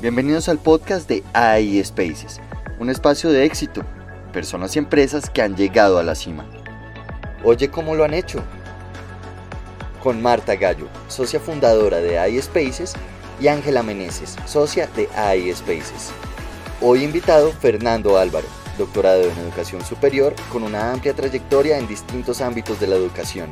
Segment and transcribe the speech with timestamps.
[0.00, 2.40] Bienvenidos al podcast de AI Spaces,
[2.78, 3.82] un espacio de éxito,
[4.32, 6.46] personas y empresas que han llegado a la cima.
[7.44, 8.42] Oye cómo lo han hecho.
[10.02, 12.94] Con Marta Gallo, socia fundadora de AI Spaces,
[13.42, 16.12] y Ángela Meneses, socia de AI Spaces.
[16.80, 18.46] Hoy invitado Fernando Álvaro,
[18.78, 23.50] doctorado en educación superior con una amplia trayectoria en distintos ámbitos de la educación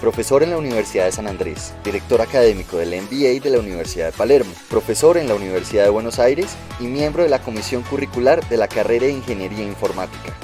[0.00, 4.12] profesor en la Universidad de San Andrés, director académico del MBA de la Universidad de
[4.12, 8.56] Palermo, profesor en la Universidad de Buenos Aires y miembro de la comisión curricular de
[8.56, 10.34] la carrera de Ingeniería Informática.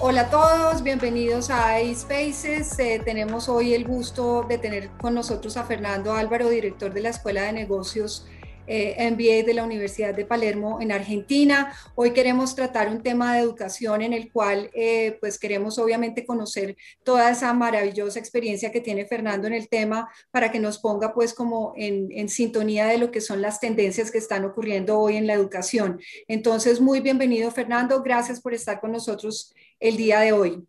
[0.00, 2.78] Hola a todos, bienvenidos a iSpaces.
[2.78, 7.08] Eh, tenemos hoy el gusto de tener con nosotros a Fernando Álvaro, director de la
[7.08, 8.24] Escuela de Negocios
[8.68, 11.74] eh, de la Universidad de Palermo en Argentina.
[11.94, 16.76] Hoy queremos tratar un tema de educación en el cual eh, pues queremos obviamente conocer
[17.02, 21.34] toda esa maravillosa experiencia que tiene Fernando en el tema para que nos ponga pues
[21.34, 25.34] como en sintonía de lo que son las tendencias que están ocurriendo hoy en la
[25.34, 26.00] educación.
[26.26, 30.66] Entonces, muy bienvenido Fernando, gracias por estar con nosotros el día de hoy.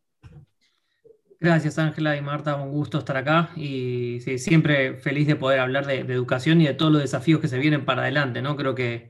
[1.41, 5.99] Gracias Ángela y Marta, un gusto estar acá y siempre feliz de poder hablar de,
[5.99, 8.41] educación y de todos los desafíos que se vienen para adelante.
[8.41, 8.57] ¿no?
[8.57, 9.09] Creo que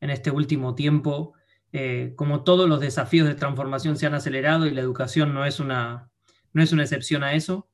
[0.00, 1.34] en este último tiempo,
[1.72, 5.60] eh, como todos los desafíos de transformación se han acelerado y la educación no es
[5.60, 6.10] una,
[6.52, 7.68] no es una excepción a eso,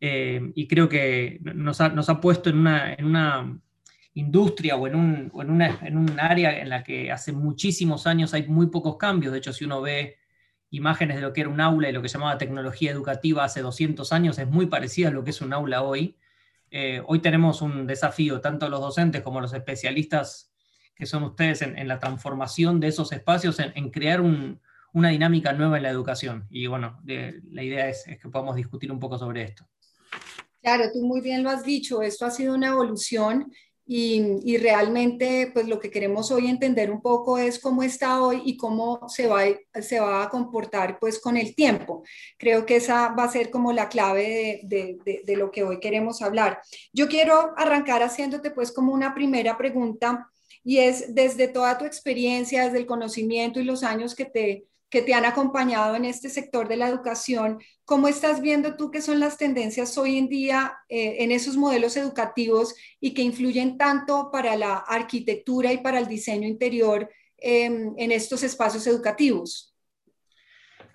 [0.00, 3.60] eh, y creo que nos ha, nos ha puesto en una, en una
[4.14, 8.06] industria o, en un, o en, una, en un área en la que hace muchísimos
[8.06, 9.32] años hay muy pocos cambios.
[9.32, 10.19] De hecho, si uno ve
[10.70, 14.12] imágenes de lo que era un aula y lo que llamaba tecnología educativa hace 200
[14.12, 16.16] años es muy parecida a lo que es un aula hoy.
[16.70, 20.52] Eh, hoy tenemos un desafío, tanto los docentes como los especialistas
[20.94, 25.84] que son ustedes en, la transformación de esos espacios, en, crear una dinámica nueva en
[25.84, 26.46] la educación.
[26.50, 29.66] Y bueno, la idea es, es que podamos discutir un poco sobre esto.
[30.60, 33.50] Claro, tú muy bien lo has dicho, esto ha sido una evolución
[33.92, 38.56] y, realmente, pues lo que queremos hoy entender un poco es cómo está hoy y
[38.56, 39.42] cómo se va,
[39.82, 42.04] se va a comportar pues con el tiempo.
[42.38, 45.80] Creo que esa va a ser como la clave de, de, de lo que hoy
[45.80, 46.60] queremos hablar.
[46.92, 50.30] Yo quiero arrancar haciéndote pues como una primera pregunta
[50.62, 55.02] y es desde toda tu experiencia, desde el conocimiento y los años que te que
[55.02, 57.60] te han acompañado en este sector de la educación.
[57.84, 61.96] ¿Cómo estás viendo tú qué son las tendencias hoy en día eh, en esos modelos
[61.96, 67.08] educativos y que influyen tanto para la arquitectura y para el diseño interior
[67.38, 69.76] em, en estos espacios educativos?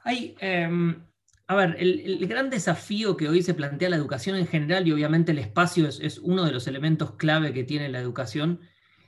[0.04, 1.02] Hay, em,
[1.48, 5.32] a ver, el, gran desafío que hoy se plantea la educación en general y obviamente
[5.32, 8.60] el espacio es, es uno de los elementos clave que tiene la educación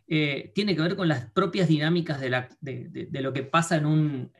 [0.09, 4.31] eh, tiene que ver con las propias dinámicas de, lo que pasa en un,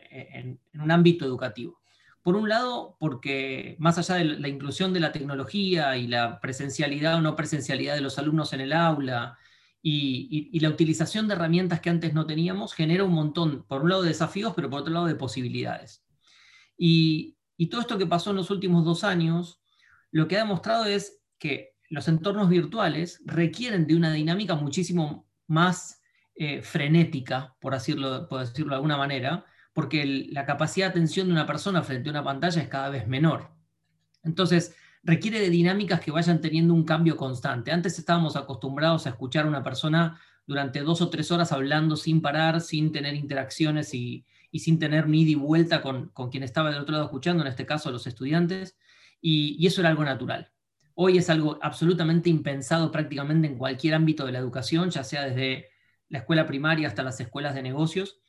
[0.90, 1.82] ámbito educativo.
[2.22, 7.16] Por un lado, porque más allá de la inclusión de la tecnología y la presencialidad
[7.16, 9.38] o no presencialidad de los alumnos en el aula
[9.82, 14.02] y, la utilización de herramientas que antes no teníamos, genera un montón, por un lado,
[14.04, 16.04] de desafíos, pero por otro lado, de posibilidades.
[16.78, 19.62] Y, y todo esto que pasó en los últimos dos años,
[20.12, 26.02] lo que ha demostrado es que los entornos virtuales requieren de una dinámica muchísimo más
[26.36, 31.34] eh, frenética, por decirlo, por decirlo de alguna manera, porque la capacidad de atención de
[31.34, 33.52] una persona frente a una pantalla es cada vez menor.
[34.24, 37.72] Entonces, requiere de dinámicas que vayan teniendo un cambio constante.
[37.72, 42.22] Antes estábamos acostumbrados a escuchar a una persona durante dos o tres horas hablando sin
[42.22, 46.94] parar, sin tener interacciones y, sin tener ni ida vuelta con, quien estaba del otro
[46.94, 48.78] lado escuchando, en este caso los estudiantes,
[49.22, 50.52] y eso era algo natural.
[51.00, 55.68] Hoy es algo absolutamente impensado prácticamente en cualquier ámbito de la educación, ya sea desde
[56.10, 58.20] la escuela primaria hasta las escuelas de negocios.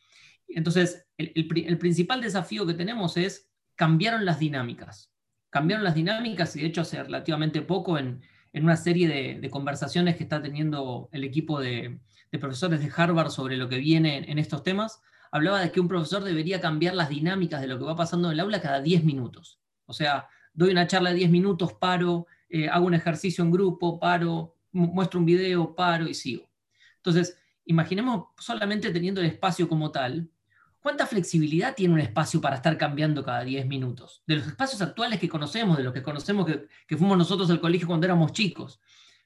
[0.47, 5.11] Entonces, el, principal desafío que tenemos es cambiaron las dinámicas.
[5.49, 8.21] Cambiaron las dinámicas y de hecho hace relativamente poco en,
[8.53, 9.09] una serie
[9.41, 11.99] de, conversaciones que está teniendo el equipo de,
[12.39, 15.01] profesores de Harvard sobre lo que viene en, en, estos temas,
[15.33, 18.35] hablaba de que un profesor debería cambiar las dinámicas de lo que va pasando en
[18.35, 19.59] el aula cada 10 minutos.
[19.87, 23.99] O sea, doy una charla de 10 minutos, paro, eh, hago un ejercicio en grupo,
[23.99, 26.49] paro, muestro un video, paro y sigo.
[26.97, 30.31] Entonces, imaginemos solamente teniendo el espacio como tal,
[30.81, 34.23] ¿cuánta flexibilidad tiene un espacio para estar cambiando cada 10 minutos?
[34.27, 37.87] De los espacios actuales que conocemos, de los que conocemos que, fuimos nosotros al colegio
[37.87, 38.81] cuando éramos chicos.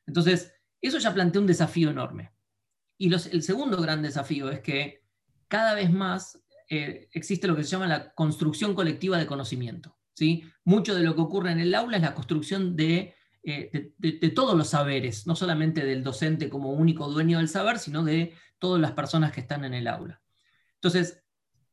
[0.06, 2.32] Entonces, eso ya plantea un desafío enorme.
[2.98, 5.02] Y el segundo gran desafío es que
[5.48, 9.96] cada vez más eh, existe lo que se llama la construcción colectiva de conocimiento.
[10.14, 10.44] ¿Sí?
[10.64, 14.56] Mucho de lo que ocurre en el aula es la construcción de, eh, de, todos
[14.56, 18.93] los saberes, no solamente del docente como único dueño del saber, sino de todas las
[18.93, 20.20] personas que están en el aula.
[20.75, 21.23] Entonces,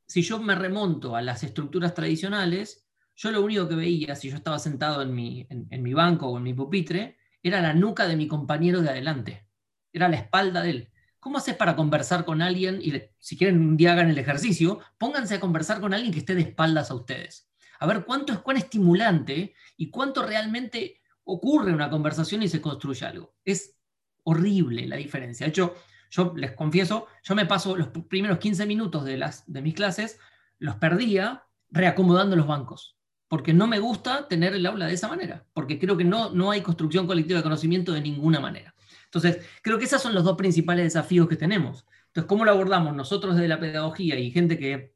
[0.08, 4.38] si yo me remonto a las estructuras tradicionales, yo lo único que veía, si yo
[4.38, 8.16] estaba sentado en mi, en mi banco o en mi pupitre, era la nuca de
[8.16, 9.48] mi compañero de adelante,
[9.94, 10.92] era la espalda de él.
[11.20, 12.80] ¿Cómo haces para conversar con alguien?
[12.82, 16.34] Y si quieren un día hagan el ejercicio, pónganse a conversar con alguien que esté
[16.34, 17.50] de espaldas a ustedes.
[17.80, 23.06] A ver cuánto es cuán estimulante y cuánto realmente ocurre una conversación y se construye
[23.06, 23.36] algo.
[23.46, 23.78] Es
[24.24, 25.46] horrible la diferencia.
[25.46, 25.76] De hecho,
[26.10, 30.20] yo les confieso, yo me paso los primeros 15 minutos de, las, de mis clases,
[30.58, 32.98] los perdía reacomodando los bancos,
[33.28, 36.52] porque no me gusta tener el aula de esa manera, porque creo que no, no
[36.52, 38.74] hay construcción colectiva de conocimiento de ninguna manera.
[39.06, 41.86] Entonces, creo que esos son los dos principales desafíos que tenemos.
[42.08, 44.96] Entonces, ¿cómo lo abordamos nosotros desde la pedagogía y gente que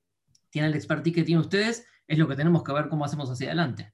[0.49, 1.85] tiene el expertise que tienen ustedes?
[2.07, 3.93] Es lo que tenemos que ver cómo hacemos hacia adelante.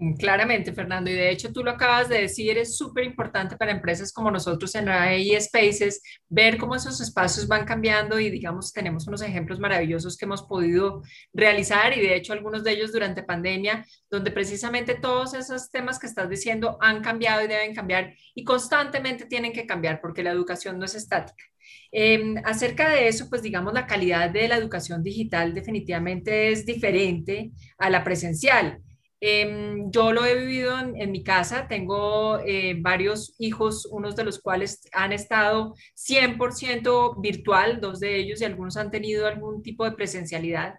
[0.00, 3.72] Mm, claramente, Fernando, y de hecho tú lo acabas de decir, es súper importante para
[3.72, 9.08] empresas como nosotros en AI Spaces ver cómo esos espacios van cambiando y digamos tenemos
[9.08, 11.02] unos ejemplos maravillosos que hemos podido
[11.32, 16.06] realizar y de hecho algunos de ellos durante pandemia, donde precisamente todos esos temas que
[16.06, 20.78] estás diciendo han cambiado y deben cambiar y constantemente tienen que cambiar porque la educación
[20.78, 21.44] no es estática.
[21.92, 27.52] Em, acerca de eso, pues digamos, la calidad de la educación digital definitivamente es diferente
[27.78, 28.82] a la presencial.
[29.20, 34.40] Em, yo lo he vivido en, mi casa, tengo eh, varios hijos, unos de los
[34.40, 39.92] cuales han estado 100% virtual, dos de ellos y algunos han tenido algún tipo de
[39.92, 40.74] presencialidad.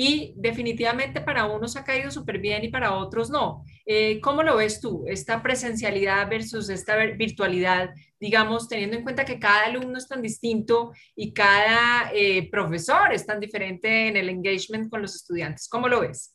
[0.00, 3.64] Y definitivamente para unos ha caído súper bien y para otros no.
[3.84, 7.90] Eh, ¿Cómo lo ves tú, esta presencialidad versus esta virtualidad?
[8.20, 13.26] Digamos, teniendo en cuenta que cada alumno es tan distinto y cada eh, profesor es
[13.26, 15.68] tan diferente en el engagement con los estudiantes.
[15.68, 16.32] ¿Cómo lo ves?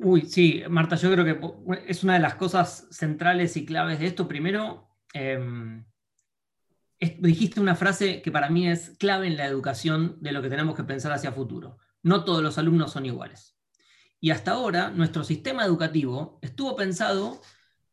[0.00, 4.06] Uy, sí, Marta, yo creo que es una de las cosas centrales y claves de
[4.06, 4.26] esto.
[4.26, 5.84] Primero, em,
[7.20, 10.74] dijiste una frase que para mí es clave en la educación de lo que tenemos
[10.74, 11.78] que pensar hacia futuro.
[12.04, 13.56] No todos los alumnos son iguales.
[14.20, 17.40] Y hasta ahora, nuestro sistema educativo estuvo pensado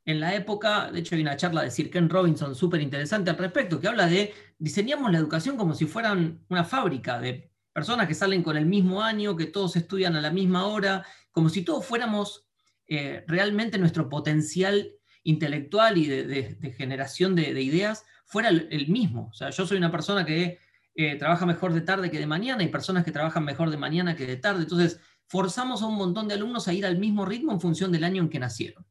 [0.06, 3.38] en la época, de hecho hay una charla de Sir Ken Robinson súper interesante al
[3.38, 8.14] respecto, que habla de diseñamos la educación como si fueran una fábrica de personas que
[8.14, 11.86] salen con el mismo año, que todos estudian a la misma hora, como si todos
[11.86, 12.48] fuéramos
[12.88, 14.92] eh, realmente nuestro potencial
[15.24, 19.30] intelectual y de, generación de, ideas fuera el, mismo.
[19.32, 20.60] O sea, yo soy una persona que
[20.96, 24.16] eh, trabaja mejor de tarde que de mañana y personas que trabajan mejor de mañana
[24.16, 24.64] que de tarde.
[24.64, 28.04] Entonces, forzamos a un montón de alumnos a ir al mismo ritmo en función del
[28.04, 28.86] año en que nacieron.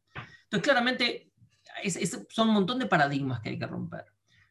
[0.44, 1.32] Entonces, claramente,
[2.28, 4.04] son un montón de paradigmas que hay que romper.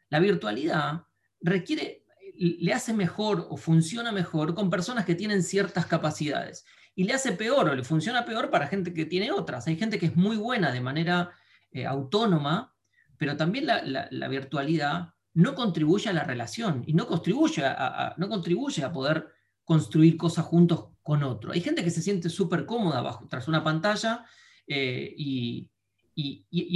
[0.10, 1.04] La virtualidad
[1.42, 2.04] requiere
[2.40, 6.66] le hace mejor o funciona mejor con personas que tienen ciertas capacidades.
[6.96, 9.68] Y le hace peor o le funciona peor para gente que tiene otras.
[9.68, 11.31] Hay gente que es muy buena de manera
[11.72, 12.74] eh, autónoma,
[13.18, 18.83] pero también la, virtualidad no contribuye a la relación y no contribuye a, no contribuye
[18.83, 19.27] a poder
[19.63, 21.51] construir cosas juntos con otro.
[21.51, 24.25] Hay gente que se siente súper cómoda bajo, tras una pantalla
[24.68, 25.69] eh, y,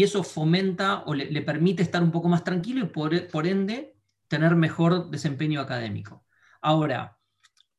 [0.01, 3.97] eso fomenta o le, permite estar un poco más tranquilo y por ende
[4.29, 6.25] tener mejor desempeño académico.
[6.61, 7.17] Ahora,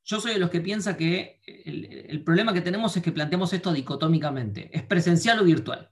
[0.04, 3.72] yo soy de los que piensa que el, problema que tenemos es que planteamos esto
[3.72, 4.69] dicotómicamente.
[4.76, 5.90] ¿Es presencial o virtual?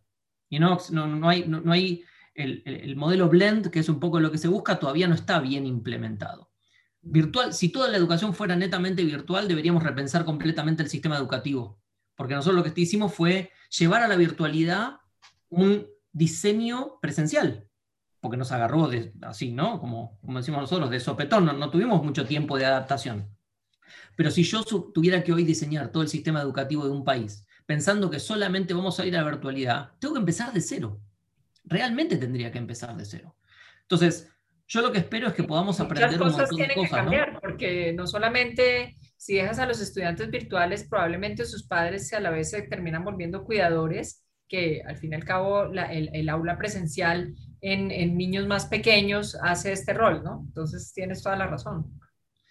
[0.51, 4.39] Y no, no, hay, no, hay el, modelo blend, que es un poco lo que
[4.39, 6.51] se busca, todavía no está bien implementado.
[7.01, 11.81] Virtual, si toda la educación fuera netamente virtual, deberíamos repensar completamente el sistema educativo.
[12.15, 14.99] Porque nosotros lo que hicimos fue llevar a la virtualidad
[15.49, 17.67] un diseño presencial
[18.23, 18.89] porque nos agarró
[19.23, 19.81] así, ¿no?
[19.81, 23.29] Como, como decimos nosotros, de sopetón, no, tuvimos mucho tiempo de adaptación.
[24.17, 28.11] Pero si yo tuviera que hoy diseñar todo el sistema educativo de un país, pensando
[28.11, 31.01] que solamente vamos a ir a la virtualidad, tengo que empezar de cero.
[31.65, 33.37] Realmente tendría que empezar de cero.
[33.83, 34.33] Entonces,
[34.67, 38.07] yo lo que espero es que podamos aprender Muchas cosas tienen que cambiar, porque no
[38.07, 43.05] solamente si dejas a los estudiantes virtuales, probablemente sus padres a la vez se terminan
[43.05, 48.67] volviendo cuidadores, que al fin y al cabo el, el, aula presencial en, niños más
[48.67, 50.43] pequeños hace este rol, ¿no?
[50.49, 52.01] Entonces tienes toda la razón.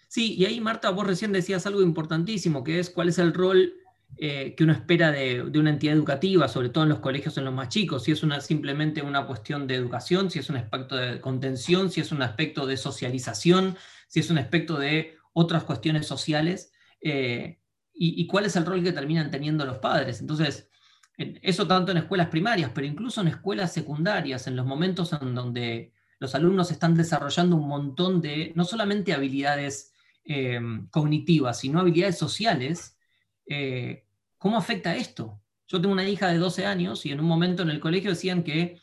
[0.08, 3.74] Sí, y ahí Marta, vos recién decías algo importantísimo, que es cuál es el rol
[4.18, 7.54] eh, que uno espera de, una entidad educativa, sobre todo en los colegios en los
[7.54, 11.20] más chicos, si es una, simplemente una cuestión de educación, si es un aspecto de
[11.20, 13.76] contención, si es un aspecto de socialización,
[14.08, 17.58] si es un aspecto de otras cuestiones sociales, eh,
[17.94, 20.20] y, cuál es el rol que terminan teniendo los padres.
[20.20, 20.68] Entonces,
[21.16, 25.92] eso tanto en escuelas primarias, pero incluso en escuelas secundarias, en los momentos en donde
[26.18, 29.92] los alumnos están desarrollando un montón de, no solamente habilidades
[30.24, 32.96] eh, cognitivas, sino habilidades sociales,
[33.46, 34.04] eh,
[34.38, 35.40] ¿cómo afecta esto?
[35.66, 38.42] Yo tengo una hija de 12 años y en un momento en el colegio decían
[38.42, 38.80] que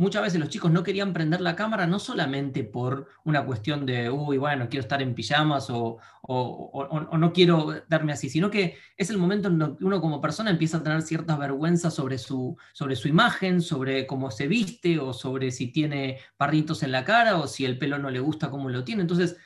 [0.00, 4.08] muchas veces los chicos no querían prender la cámara no solamente por una cuestión de,
[4.08, 9.18] uy, bueno, quiero estar en pijamas o, no quiero darme así, sino que es el
[9.18, 13.08] momento en que uno como persona empieza a tener cierta vergüenza sobre su, sobre su
[13.08, 17.66] imagen, sobre cómo se viste o sobre si tiene parritos en la cara o si
[17.66, 19.02] el pelo no le gusta cómo lo tiene.
[19.02, 19.36] Entonces,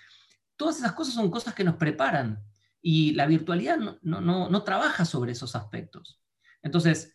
[0.57, 2.45] todas esas cosas son cosas que nos preparan
[2.87, 6.21] y la virtualidad no, no, no trabaja sobre esos aspectos.
[6.63, 7.15] Entonces,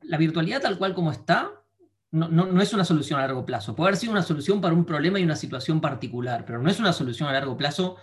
[0.00, 1.50] la virtualidad tal cual como está
[2.12, 3.76] no, es una solución a largo plazo.
[3.76, 6.80] Puede haber sido una solución para un problema y una situación particular, pero no es
[6.80, 7.96] una solución a largo plazo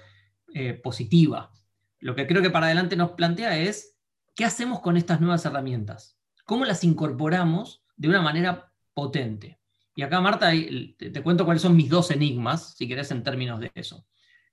[0.53, 1.51] eh, positiva.
[1.99, 3.97] Lo que creo que para adelante nos plantea es,
[4.35, 6.15] ¿qué hacemos con estas nuevas herramientas?
[6.45, 9.59] ¿Cómo las incorporamos de una manera potente?
[9.95, 13.59] Y acá, Marta, te, te cuento cuáles son mis dos enigmas, si querés, en términos
[13.59, 14.05] de eso.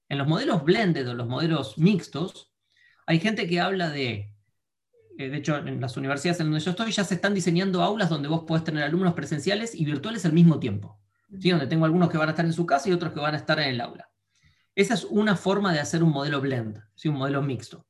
[0.09, 2.53] En los modelos blended o los modelos mixtos,
[3.07, 4.37] hay gente que habla de
[5.19, 8.11] eh, de hecho, en las universidades en donde yo estoy ya se están diseñando aulas
[8.11, 11.01] donde vos podés tener alumnos presenciales y virtuales al mismo tiempo.
[11.41, 11.51] ¿sí?
[11.51, 13.39] Donde tengo algunos que van a estar en su casa y otros que van a
[13.39, 14.11] estar en el aula.
[14.75, 17.09] Esa es una forma de hacer un modelo blend, ¿sí?
[17.09, 17.87] un modelo mixto.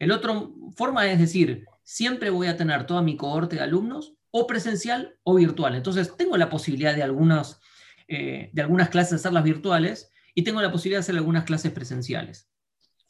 [0.00, 4.48] El otro forma es decir, siempre voy a tener toda mi cohorte de alumnos o
[4.48, 5.76] presencial o virtual.
[5.76, 7.60] Entonces, tengo la posibilidad de algunas,
[8.08, 12.50] eh, de algunas clases hacerlas virtuales y tengo la posibilidad de hacer algunas clases presenciales.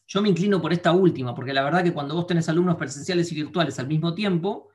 [0.06, 3.32] Yo me inclino por esta última, porque la verdad que cuando vos tenés alumnos presenciales
[3.32, 4.70] y virtuales al mismo tiempo,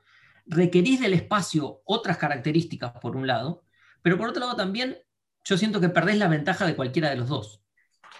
[0.46, 3.62] requerís del espacio otras características, por un lado,
[4.02, 4.98] pero por otro lado también
[5.44, 7.62] yo siento que perdés la ventaja de cualquiera de los dos,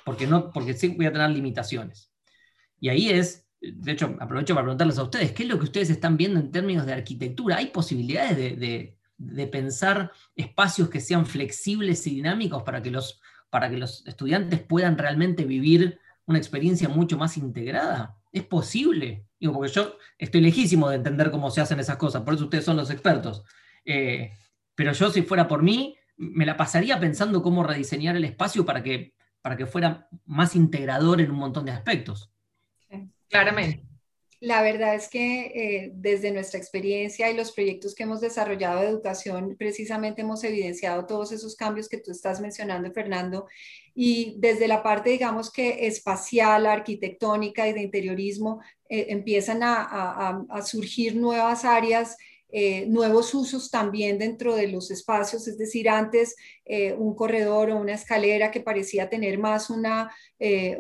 [0.04, 2.12] porque, no, porque sí voy a tener limitaciones.
[2.78, 5.90] Y ahí es, de hecho, aprovecho para preguntarles a ustedes, ¿qué es lo que ustedes
[5.90, 7.56] están viendo en términos de arquitectura?
[7.56, 13.20] ¿Hay posibilidades de, de pensar espacios que sean flexibles y dinámicos para que los,
[13.50, 18.16] para que los estudiantes puedan realmente vivir una experiencia mucho más integrada?
[18.33, 19.26] ¿Es posible?
[19.38, 22.64] Digo, porque yo estoy lejísimo de entender cómo se hacen esas cosas, por eso ustedes
[22.64, 23.45] son los expertos.
[23.85, 24.33] Eh,
[24.75, 28.83] pero yo, si fuera por mí, me la pasaría pensando cómo rediseñar el espacio para
[28.83, 32.30] que, para que fuera más integrador en un montón de aspectos.
[33.28, 33.89] Claramente.
[34.42, 38.88] La verdad es que eh, desde nuestra experiencia y los proyectos que hemos desarrollado de
[38.88, 43.47] educación, precisamente hemos evidenciado todos esos cambios que tú estás mencionando, Fernando,
[43.94, 51.16] y desde la parte, digamos que espacial, arquitectónica y de interiorismo, eh, empiezan a, surgir
[51.16, 52.16] nuevas áreas.
[52.52, 56.35] Eh, nuevos usos también dentro de los espacios, es decir, antes
[56.99, 60.12] un corredor o una escalera que parecía tener más una,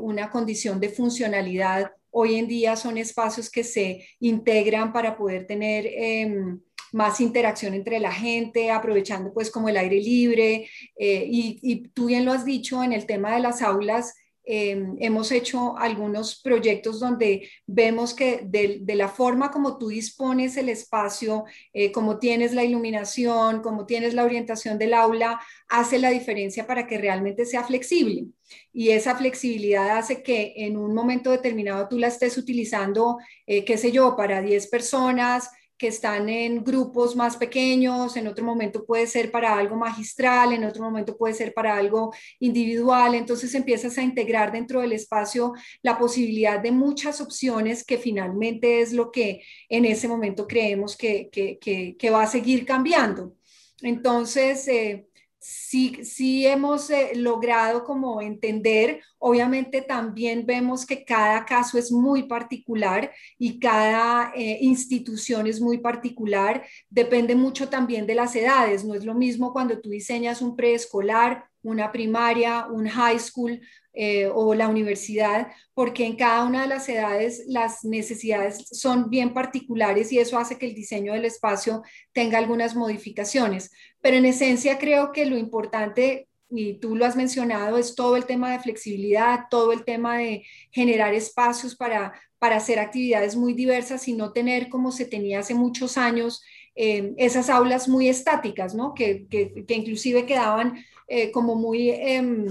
[0.00, 5.86] una condición de funcionalidad hoy en día son espacios que se integran para poder tener
[5.86, 6.60] em,
[6.92, 10.68] más interacción entre la gente, aprovechando pues como el aire libre.
[10.96, 14.14] Eh, y, y, tú bien lo has dicho en el tema de las aulas,
[14.52, 20.68] Em, hemos hecho algunos proyectos donde vemos que de, la forma como tú dispones el
[20.68, 26.66] espacio, eh, como tienes la iluminación, como tienes la orientación del aula, hace la diferencia
[26.66, 28.26] para que realmente sea flexible.
[28.72, 33.78] Y esa flexibilidad hace que en un momento determinado tú la estés utilizando, eh, qué
[33.78, 35.48] sé yo, para 10 personas,
[35.80, 40.64] que están en grupos más pequeños, en otro momento puede ser para algo magistral, en
[40.64, 45.98] otro momento puede ser para algo individual, entonces empiezas a integrar dentro del espacio la
[45.98, 52.10] posibilidad de muchas opciones que finalmente es lo que en ese momento creemos que, que,
[52.10, 53.32] va a seguir cambiando.
[53.80, 55.08] Entonces, eh,
[55.40, 62.24] sí, sí hemos eh, logrado como entender, obviamente también vemos que cada caso es muy
[62.24, 68.94] particular y cada eh, institución es muy particular, depende mucho también de las edades, no
[68.94, 73.60] es lo mismo cuando tú diseñas un preescolar, una primaria, un high school,
[73.92, 79.34] eh, o la universidad, porque en cada una de las edades las necesidades son bien
[79.34, 81.82] particulares y eso hace que el diseño del espacio
[82.12, 83.72] tenga algunas modificaciones.
[84.00, 88.24] Pero en esencia creo que lo importante, y tú lo has mencionado, es todo el
[88.24, 94.08] tema de flexibilidad, todo el tema de generar espacios para, para hacer actividades muy diversas
[94.08, 96.42] y no tener como se tenía hace muchos años.
[96.74, 98.94] Eh, esas aulas muy estáticas, ¿no?
[98.94, 102.46] que, que, que inclusive quedaban eh, como muy em,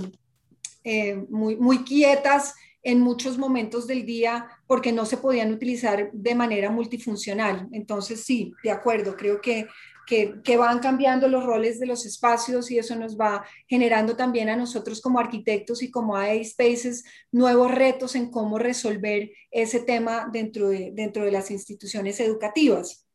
[0.83, 6.35] eh, muy, muy quietas en muchos momentos del día porque no se podían utilizar de
[6.35, 7.67] manera multifuncional.
[7.73, 9.67] Entonces, sí, de acuerdo, creo que,
[10.09, 14.55] que, van cambiando los roles de los espacios y eso nos va generando también a
[14.55, 20.69] nosotros como arquitectos y como AI Spaces nuevos retos en cómo resolver ese tema dentro
[20.69, 23.05] de, dentro de las instituciones educativas.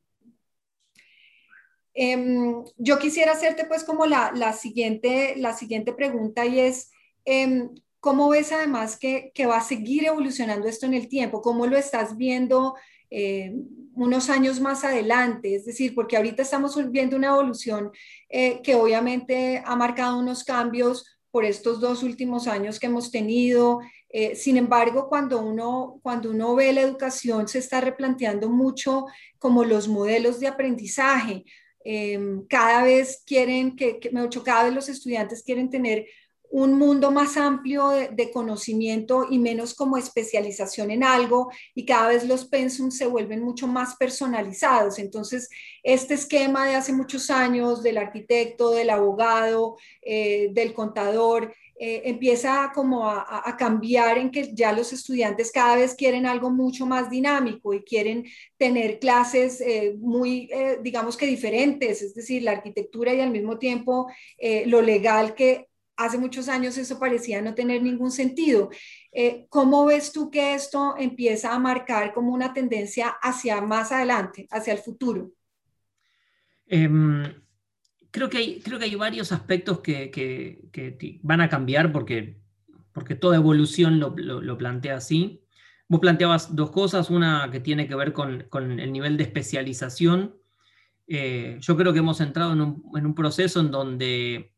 [1.93, 6.91] Em, yo quisiera hacerte pues como la, la, siguiente, la siguiente pregunta y es,
[7.25, 7.71] Em,
[8.05, 11.41] ¿cómo ves además que, va a seguir evolucionando esto en el tiempo?
[11.41, 12.75] ¿Cómo lo estás viendo
[13.09, 13.55] eh,
[13.95, 15.55] unos años más adelante?
[15.55, 17.91] Es decir, porque ahorita estamos viendo una evolución
[18.29, 23.81] eh, que obviamente ha marcado unos cambios por estos dos últimos años que hemos tenido.
[24.11, 29.07] Eh, sin embargo, cuando uno, cuando uno ve la educación, se está replanteando mucho
[29.39, 31.47] como los modelos de aprendizaje.
[31.83, 34.11] Em, cada vez quieren que, que,
[34.45, 36.05] cada vez los estudiantes quieren tener
[36.55, 42.29] un mundo más amplio de, conocimiento y menos como especialización en algo y cada vez
[42.29, 45.01] los pensum se vuelven mucho más personalizados.
[45.01, 45.51] Entonces,
[45.83, 52.71] este esquema de hace muchos años del arquitecto, del abogado, eh, del contador, eh, empieza
[52.73, 57.75] como a, cambiar en que ya los estudiantes cada vez quieren algo mucho más dinámico
[57.75, 60.49] y quieren tener clases eh, muy,
[60.85, 64.07] digamos que diferentes, es decir, la arquitectura y al mismo tiempo
[64.67, 68.71] lo legal que hace muchos años eso parecía no tener ningún sentido.
[69.13, 74.47] Eh, ¿Cómo ves tú que esto empieza a marcar como una tendencia hacia más adelante,
[74.51, 75.31] hacia el futuro?
[76.67, 77.23] Em,
[78.11, 82.39] creo, que hay, creo que hay varios aspectos que, van a cambiar porque,
[82.93, 85.43] porque toda evolución lo, plantea así.
[85.87, 88.47] Vos planteabas dos cosas, una que tiene que ver con,
[88.81, 90.35] el nivel de especialización.
[91.07, 94.54] Eh, yo creo que hemos entrado en un, en un proceso en donde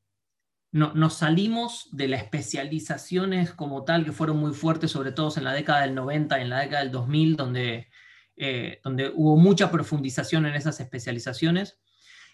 [0.76, 5.44] no, nos salimos de las especializaciones como tal, que fueron muy fuertes, sobre todo en
[5.44, 7.88] la década del 90 y en la década del 2000, donde,
[8.36, 11.78] eh, donde hubo mucha profundización en esas especializaciones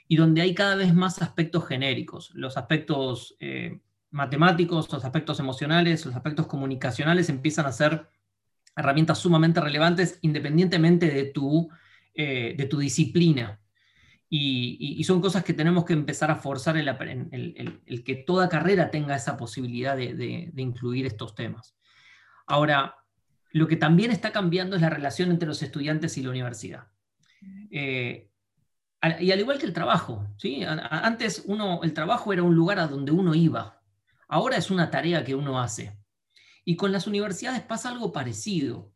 [0.09, 2.33] y donde hay cada vez más aspectos genéricos.
[2.35, 3.81] Los aspectos eh,
[4.11, 8.09] matemáticos, los aspectos emocionales, los aspectos comunicacionales empiezan a ser
[8.75, 11.71] herramientas sumamente relevantes independientemente de tu,
[12.13, 13.62] eh, de tu disciplina.
[14.35, 19.37] Y, son cosas que tenemos que empezar a forzar el, que toda carrera tenga esa
[19.37, 21.77] posibilidad de, incluir estos temas.
[22.47, 22.97] Ahora,
[23.51, 26.87] lo que también está cambiando es la relación entre los estudiantes y la universidad.
[27.71, 28.31] Eh,
[29.21, 30.63] y al igual que el trabajo, ¿sí?
[30.65, 33.83] antes uno, el trabajo era un lugar a donde uno iba,
[34.29, 35.99] ahora es una tarea que uno hace.
[36.65, 38.95] Y con las universidades pasa algo parecido.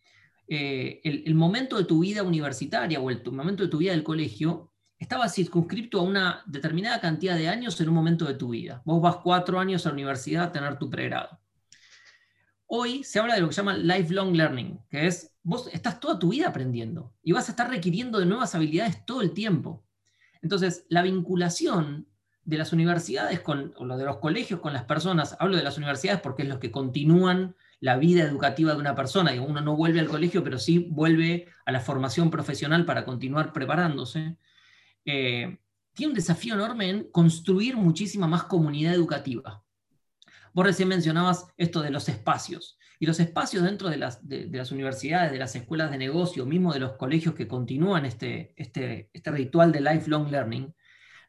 [0.49, 4.73] Eh, el, momento de tu vida universitaria o el momento de tu vida del colegio
[4.99, 8.83] estaba circunscripto a una determinada cantidad de años en un momento de tu vida.
[8.85, 11.39] Vos vas cuatro años a la universidad a tener tu pregrado.
[12.67, 16.19] Hoy se habla de lo que se llama lifelong learning, que es vos estás toda
[16.19, 19.85] tu vida aprendiendo y vas a estar requiriendo de nuevas habilidades todo el tiempo.
[20.43, 22.09] Entonces, la vinculación
[22.45, 26.21] de las universidades con, o de los colegios con las personas, hablo de las universidades
[26.21, 29.35] porque es lo que continúan la vida educativa de una persona.
[29.35, 33.53] y uno no vuelve al colegio, pero sí vuelve a la formación profesional para continuar
[33.53, 34.37] preparándose.
[35.07, 35.59] Eh,
[35.95, 39.65] tiene un desafío enorme en construir muchísima más comunidad educativa.
[40.53, 42.79] Vos recién mencionabas esto de los espacios.
[42.99, 44.21] Y los espacios dentro de las,
[44.73, 49.31] universidades, de las escuelas de negocio, mismo de los colegios que continúan este, este, este
[49.31, 50.75] ritual de lifelong learning,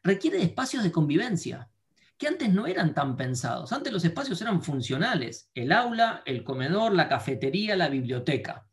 [0.02, 1.68] requiere de espacios de convivencia,
[2.16, 3.72] que antes no eran tan pensados.
[3.72, 5.50] Antes los espacios eran funcionales.
[5.54, 8.66] El aula, el comedor, la cafetería, la biblioteca.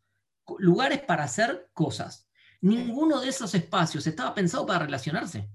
[0.57, 2.24] Lugares para hacer cosas.
[2.65, 5.47] Ninguno de esos espacios estaba pensado para relacionarse.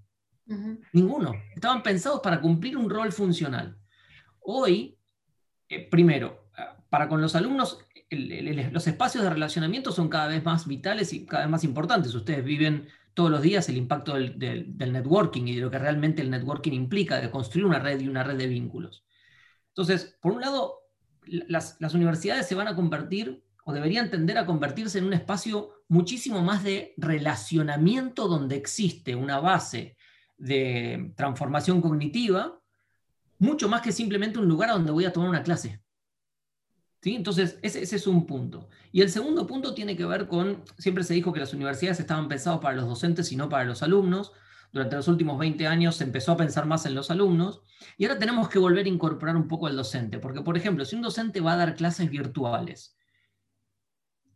[0.93, 1.33] Ninguno.
[1.53, 3.77] Estaban pensados para cumplir un rol funcional.
[4.39, 4.97] Hoy,
[5.69, 6.53] eh, primero,
[6.89, 11.43] para con los alumnos, los espacios de relacionamiento son cada vez más vitales y cada
[11.43, 12.15] vez más importantes.
[12.15, 16.31] Ustedes viven todos los días el impacto del, networking y de lo que realmente el
[16.31, 19.05] networking implica, de construir una red y una red de vínculos.
[19.71, 20.79] Entonces, por un lado,
[21.27, 25.85] las, las universidades se van a convertir o deberían tender a convertirse en un espacio
[25.89, 29.97] muchísimo más de relacionamiento donde existe una base
[30.37, 32.61] de transformación cognitiva,
[33.39, 35.81] mucho más que simplemente un lugar donde voy a tomar una clase.
[37.03, 37.15] ¿Sí?
[37.15, 38.69] Entonces, ese, es un punto.
[38.93, 42.29] Y el segundo punto tiene que ver con, siempre se dijo que las universidades estaban
[42.29, 44.33] pensadas para los docentes y no para los alumnos.
[44.73, 47.63] Durante los últimos 20 años se empezó a pensar más en los alumnos
[47.97, 50.95] y ahora tenemos que volver a incorporar un poco al docente, porque por ejemplo, si
[50.95, 52.95] un docente va a dar clases virtuales,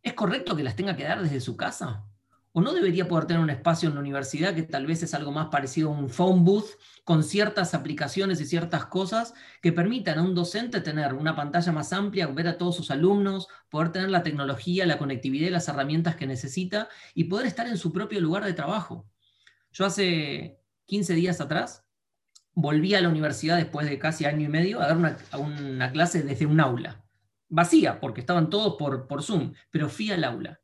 [0.05, 2.05] ¿Es correcto que las tenga que dar desde su casa?
[2.53, 5.33] ¿O no debería poder tener un espacio en la universidad que tal vez es algo
[5.33, 10.23] más parecido a un phone booth con ciertas aplicaciones y ciertas cosas que permitan a
[10.23, 14.23] un docente tener una pantalla más amplia, ver a todos sus alumnos, poder tener la
[14.23, 18.45] tecnología, la conectividad y las herramientas que necesita y poder estar en su propio lugar
[18.45, 19.09] de trabajo?
[19.73, 21.83] Yo hace 15 días atrás
[22.53, 26.23] volví a la universidad después de casi año y medio a dar una, una clase
[26.23, 27.04] desde un aula
[27.55, 30.61] vacía, porque estaban todos por, por Zoom, pero fui al aula.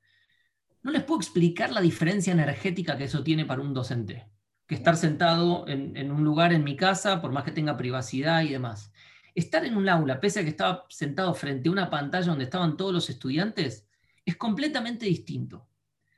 [0.82, 4.26] No les puedo explicar la diferencia energética que eso tiene para un docente,
[4.66, 8.48] que estar sentado en, un lugar en mi casa, por más que tenga privacidad y
[8.48, 8.92] demás.
[9.34, 12.76] estar en un aula, pese a que estaba sentado frente a una pantalla donde estaban
[12.76, 13.86] todos los estudiantes,
[14.24, 15.68] es completamente distinto.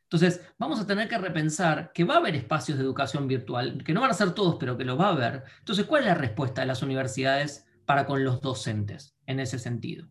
[0.04, 3.92] Entonces, vamos a tener que repensar que va a haber espacios de educación virtual, que
[3.92, 5.44] no van a ser todos, pero que lo va a haber.
[5.58, 10.08] Entonces, ¿cuál es la respuesta de las universidades para con los docentes en ese sentido?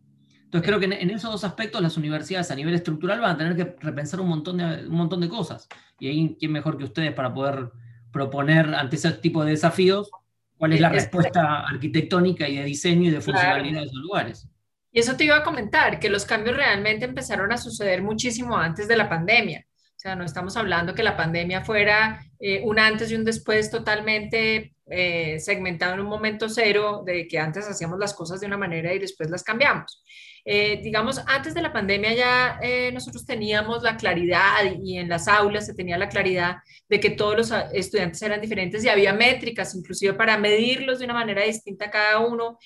[0.52, 3.56] Entonces, creo que en, esos dos aspectos las universidades a nivel estructural van a tener
[3.56, 5.66] que repensar un montón de, un montón de cosas.
[5.98, 7.70] Y ahí, ¿quién mejor que ustedes para poder
[8.12, 10.10] proponer ante ese tipo de desafíos
[10.58, 14.46] cuál es la respuesta arquitectónica y de diseño y de funcionalidad de esos lugares?
[14.92, 18.86] Y eso te iba a comentar, que los cambios realmente empezaron a suceder muchísimo antes
[18.88, 19.64] de la pandemia.
[19.64, 23.70] O sea, no estamos hablando que la pandemia fuera eh, un antes y un después
[23.70, 28.58] totalmente eh, segmentado en un momento cero, de que antes hacíamos las cosas de una
[28.58, 30.02] manera y después las cambiamos.
[30.44, 32.60] Eh, digamos, antes de la pandemia ya
[32.92, 36.56] nosotros teníamos la claridad y en las aulas se tenía la claridad
[36.88, 41.14] de que todos los estudiantes eran diferentes y había métricas inclusive para medirlos de una
[41.14, 42.58] manera distinta cada uno.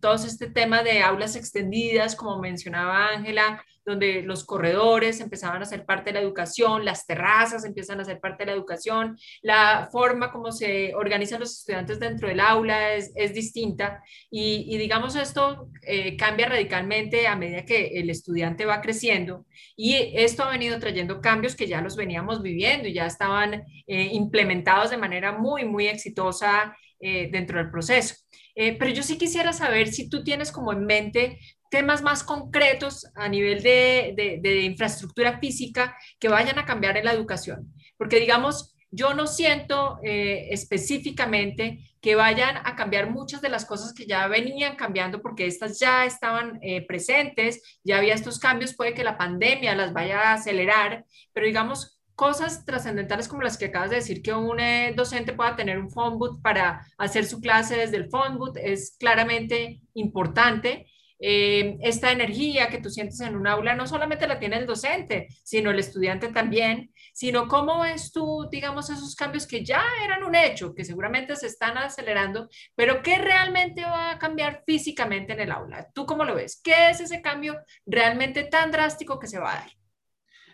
[0.00, 5.86] todo este tema de aulas extendidas, como mencionaba Ángela, donde los corredores empezaban a ser
[5.86, 10.32] parte de la educación, las terrazas empiezan a ser parte de la educación, la forma
[10.32, 16.48] como se organizan los estudiantes dentro del aula es, distinta y, digamos esto eh, cambia
[16.48, 19.46] radicalmente a medida que el estudiante va creciendo
[19.76, 24.08] y esto ha venido trayendo cambios que ya los veníamos viviendo y ya estaban eh,
[24.12, 28.14] implementados de manera muy, muy exitosa eh, dentro del proceso.
[28.54, 31.38] pero yo sí quisiera saber si tú tienes como en mente
[31.70, 37.12] temas más concretos a nivel de, de, infraestructura física que vayan a cambiar en la
[37.12, 37.72] educación.
[37.96, 43.92] Porque digamos, yo no siento eh, específicamente que vayan a cambiar muchas de las cosas
[43.92, 48.94] que ya venían cambiando porque estas ya estaban eh, presentes, ya había estos cambios, puede
[48.94, 53.90] que la pandemia las vaya a acelerar, pero digamos, cosas trascendentales como las que acabas
[53.90, 57.76] de decir, que un eh, docente pueda tener un phone booth para hacer su clase
[57.76, 60.86] desde el phone booth es claramente importante
[61.18, 65.28] eh, esta energía que tú sientes en un aula no solamente la tiene el docente,
[65.42, 70.34] sino el estudiante también, sino cómo ves tú, digamos, esos cambios que ya eran un
[70.34, 75.52] hecho, que seguramente se están acelerando, pero que realmente va a cambiar físicamente en el
[75.52, 75.88] aula.
[75.94, 76.60] ¿Tú cómo lo ves?
[76.62, 79.70] ¿Qué es ese cambio realmente tan drástico que se va a dar?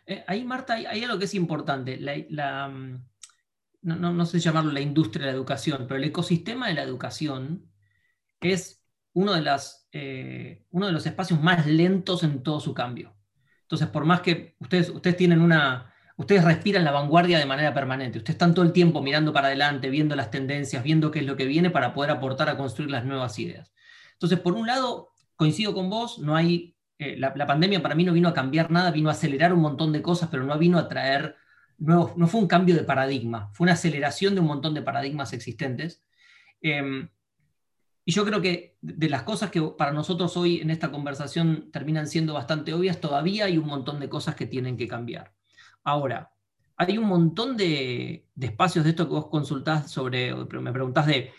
[0.07, 1.98] Eh, ahí, Marta, hay, algo que es importante.
[1.98, 3.05] La, mm,
[3.83, 6.83] no, no, no sé llamarlo la industria de la educación, pero el ecosistema de la
[6.83, 7.70] educación
[8.40, 13.14] es uno de, las, eh, uno de los espacios más lentos en todo su cambio.
[13.62, 18.18] Entonces, por más que ustedes, ustedes tienen una, ustedes respiran la vanguardia de manera permanente,
[18.18, 21.37] ustedes están todo el tiempo mirando para adelante, viendo las tendencias, viendo qué es lo
[21.37, 23.72] que viene para poder aportar a construir las nuevas ideas.
[24.14, 28.12] Entonces, por un lado, coincido con vos, no hay, eh, la, pandemia para mí no
[28.12, 30.88] vino a cambiar nada, vino a acelerar un montón de cosas, pero no vino a
[30.88, 31.37] traer
[31.78, 35.33] nuevos, no fue un cambio de paradigma, fue una aceleración de un montón de paradigmas
[35.33, 36.02] existentes.
[36.61, 37.09] Em,
[38.05, 42.09] y yo creo que de las cosas que para nosotros hoy en esta conversación terminan
[42.09, 45.33] siendo bastante obvias, todavía hay un montón de cosas que tienen que cambiar.
[45.85, 46.33] Ahora,
[46.77, 51.31] hay un montón de, espacios de esto que vos consultás sobre, me preguntás de,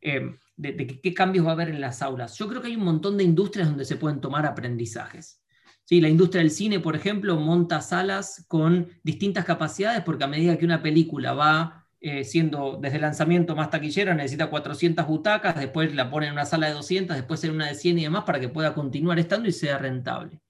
[0.00, 2.38] eh, de, qué cambios va a haber en las aulas.
[2.38, 5.42] Yo creo que hay un montón de industrias donde se pueden tomar aprendizajes.
[5.84, 10.56] Sí, la industria del cine, por ejemplo, monta salas con distintas capacidades porque a medida
[10.56, 15.94] que una película va eh, siendo desde el lanzamiento más taquillera, necesita 400 butacas, después
[15.94, 18.40] la pone en una sala de 200, después en una de 100 y demás para
[18.40, 20.40] que pueda continuar estando y sea rentable.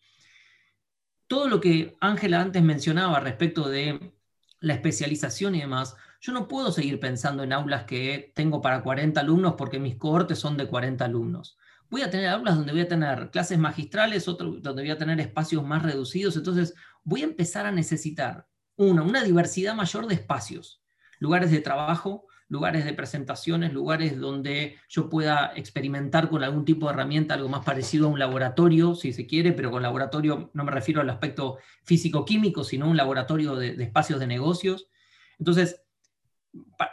[1.26, 4.14] Todo lo que Ángela antes mencionaba respecto de
[4.60, 9.20] la especialización y demás, yo no puedo seguir pensando en aulas que tengo para 40
[9.20, 11.58] alumnos porque mis cohortes son de 40 alumnos.
[11.90, 15.20] Voy a tener aulas donde voy a tener clases magistrales, otro, donde voy a tener
[15.20, 20.81] espacios más reducidos, entonces voy a empezar a necesitar, una, una diversidad mayor de espacios
[21.22, 26.94] lugares de trabajo, lugares de presentaciones, lugares donde yo pueda experimentar con algún tipo de
[26.94, 30.72] herramienta, algo más parecido a un laboratorio, si se quiere, pero con laboratorio no me
[30.72, 34.88] refiero al aspecto físico-químico, sino un laboratorio de, espacios de negocios.
[35.38, 35.80] Entonces,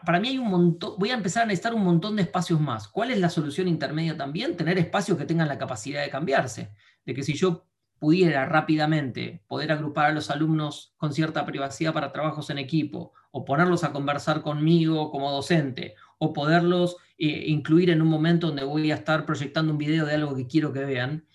[0.05, 2.87] para mí hay un montón, voy a empezar a necesitar un montón de espacios más.
[2.87, 4.55] ¿Cuál es la solución intermedia también?
[4.55, 6.71] Tener espacios que tengan la capacidad de cambiarse.
[7.03, 7.68] De que si yo
[7.99, 13.45] pudiera rápidamente poder agrupar a los alumnos con cierta privacidad para trabajos en equipo, o
[13.45, 18.91] ponerlos a conversar conmigo como docente, o poderlos eh, incluir en un momento donde voy
[18.91, 21.25] a estar proyectando un video de algo que quiero que vean,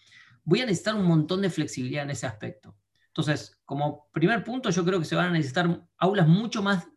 [0.45, 2.77] voy a necesitar un montón de flexibilidad en ese aspecto.
[3.09, 6.89] Entonces, como primer punto, yo creo que se van a necesitar aulas mucho más,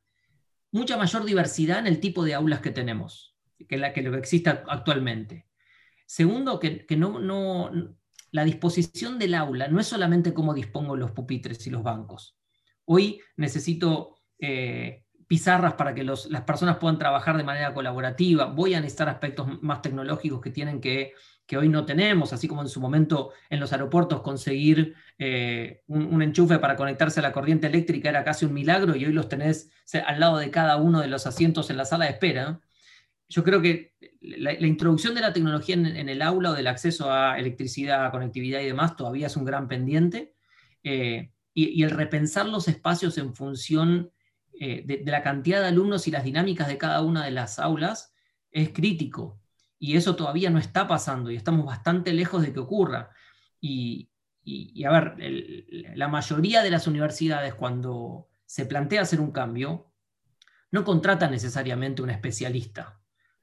[0.71, 3.35] mucha mayor diversidad en el tipo de aulas que tenemos,
[3.67, 5.45] que, la, que lo que existe actualmente.
[6.07, 7.96] Segundo, que, no, no,
[8.31, 12.37] la disposición del aula no es solamente cómo dispongo los pupitres y los bancos.
[12.85, 18.79] Hoy necesito eh, pizarras para que las personas puedan trabajar de manera colaborativa, voy a
[18.79, 21.13] necesitar aspectos más tecnológicos que tienen que,
[21.57, 26.59] hoy no tenemos, así como en su momento en los aeropuertos conseguir eh, un, enchufe
[26.59, 29.69] para conectarse a la corriente eléctrica era casi un milagro y hoy los tenés
[30.05, 32.61] al lado de cada uno de los asientos en la sala de espera.
[33.29, 37.37] Yo creo que la, introducción de la tecnología en, el aula o del acceso a
[37.37, 40.35] electricidad, conectividad y demás todavía es un gran pendiente.
[40.83, 44.11] Eh, y, el repensar los espacios en función
[44.53, 48.13] eh, de, la cantidad de alumnos y las dinámicas de cada una de las aulas
[48.51, 49.39] es crítico.
[49.79, 53.09] Y eso todavía no está pasando y estamos bastante lejos de que ocurra.
[53.59, 54.09] Y,
[54.85, 55.15] a ver,
[55.95, 59.91] la mayoría de las universidades cuando se plantea hacer un cambio,
[60.71, 62.99] no contratan necesariamente un especialista.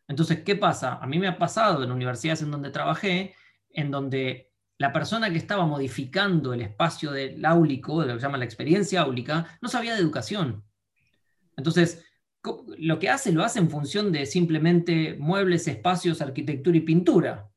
[0.09, 0.97] Entonces, ¿qué pasa?
[0.97, 3.35] A mí me ha pasado en universidades en donde trabajé,
[3.71, 8.27] en donde la persona que estaba modificando el espacio del áulico, de lo que se
[8.27, 10.65] llama la experiencia áulica, no sabía de educación.
[11.57, 12.05] Entonces,
[12.79, 17.51] lo que hace lo hace en función de simplemente muebles, espacios, arquitectura y pintura.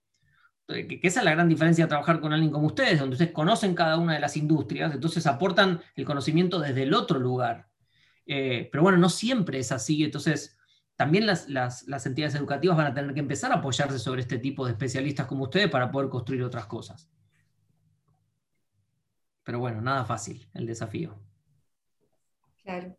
[0.68, 3.74] Que, esa es la gran diferencia de trabajar con alguien como ustedes, donde ustedes conocen
[3.74, 7.68] cada una de las industrias, entonces aportan el conocimiento desde el otro lugar.
[8.26, 10.57] Eh, pero bueno, no siempre es así, entonces
[10.98, 14.66] también las, las, entidades educativas van a tener que empezar a apoyarse sobre este tipo
[14.66, 17.08] de especialistas como ustedes para poder construir otras cosas.
[19.44, 21.16] Pero bueno, nada fácil el desafío.
[22.64, 22.98] Claro.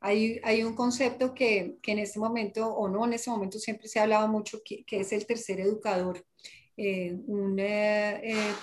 [0.00, 3.88] Hay, hay un concepto que, que, en este momento, o no en este momento, siempre
[3.88, 6.24] se ha hablado mucho, que, que es el tercer educador.
[6.76, 8.54] Eh, un eh, eh,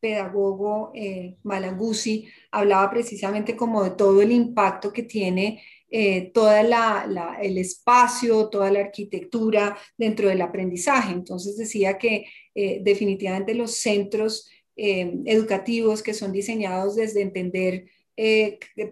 [0.00, 0.92] pedagogo,
[1.44, 8.72] Malaguzzi, hablaba precisamente como de todo el impacto que tiene eh, todo el espacio, toda
[8.72, 11.12] la arquitectura dentro del aprendizaje.
[11.12, 17.86] Entonces decía que eh, definitivamente los centros eh, educativos que son diseñados desde entender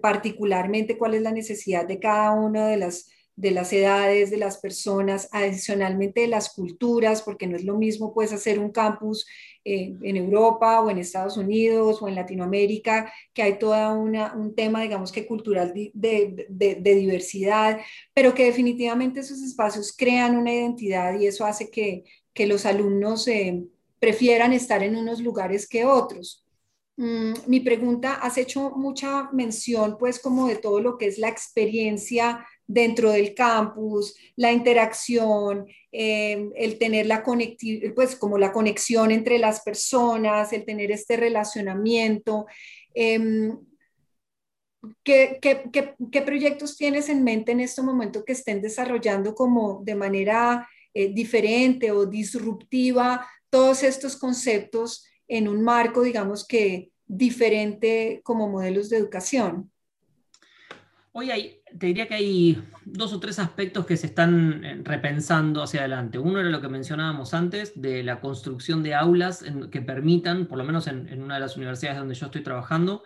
[0.03, 4.59] particularmente cuál es la necesidad de cada una de las de las edades de las
[4.59, 9.27] personas, adicionalmente de las culturas, porque no es lo mismo puedes hacer un campus
[9.65, 14.83] eh, en Europa o en Estados Unidos o en Latinoamérica, que hay todo un tema,
[14.83, 17.81] digamos que cultural de, diversidad,
[18.13, 22.05] pero que definitivamente esos espacios crean una identidad y eso hace que,
[22.47, 23.65] los alumnos eh,
[23.99, 26.45] prefieran estar en unos lugares que otros.
[26.97, 31.29] Mm, mi pregunta, has hecho mucha mención pues como de todo lo que es la
[31.29, 39.11] experiencia dentro del campus, la interacción, eh, el tener la conectividad, pues como la conexión
[39.11, 42.47] entre las personas, el tener este relacionamiento.
[42.95, 43.59] Em,
[45.03, 51.13] ¿qué, proyectos tienes en mente en este momento que estén desarrollando como de manera eh,
[51.13, 58.99] diferente o disruptiva todos estos conceptos en un marco, digamos que diferente como modelos de
[58.99, 59.71] educación?
[61.13, 65.63] Hoy hay, te diría que hay dos o tres aspectos que se están eh, repensando
[65.63, 66.19] hacia adelante.
[66.19, 70.65] Uno era lo que mencionábamos antes, de la construcción de aulas que permitan, por lo
[70.65, 73.03] menos en, una de las universidades donde yo estoy trabajando,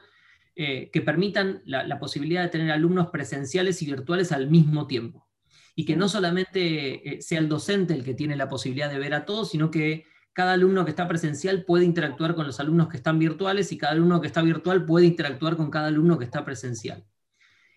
[0.54, 5.26] eh, que permitan la, posibilidad de tener alumnos presenciales y virtuales al mismo tiempo.
[5.74, 9.14] Y que no solamente eh, sea el docente el que tiene la posibilidad de ver
[9.14, 12.96] a todos, sino que cada alumno que está presencial puede interactuar con los alumnos que
[12.96, 16.44] están virtuales y cada alumno que está virtual puede interactuar con cada alumno que está
[16.44, 17.04] presencial.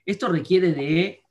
[0.05, 1.21] Esto requiere de,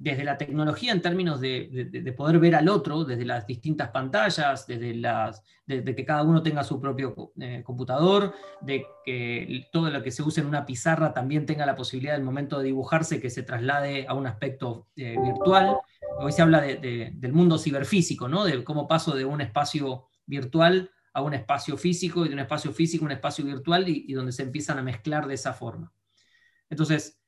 [0.00, 4.94] desde la tecnología en términos de, poder ver al otro, desde las distintas pantallas, desde
[4.94, 10.10] las, de, que cada uno tenga su propio eh, computador, de que todo lo que
[10.10, 13.42] se use en una pizarra también tenga la posibilidad del momento de dibujarse que se
[13.42, 15.76] traslade a un aspecto eh, virtual.
[16.18, 18.44] Hoy se habla del mundo ciberfísico, ¿no?
[18.44, 22.72] de cómo paso de un espacio virtual a un espacio físico y de un espacio
[22.72, 25.92] físico a un espacio virtual y donde se empiezan a mezclar de esa forma.
[26.70, 27.19] Entonces,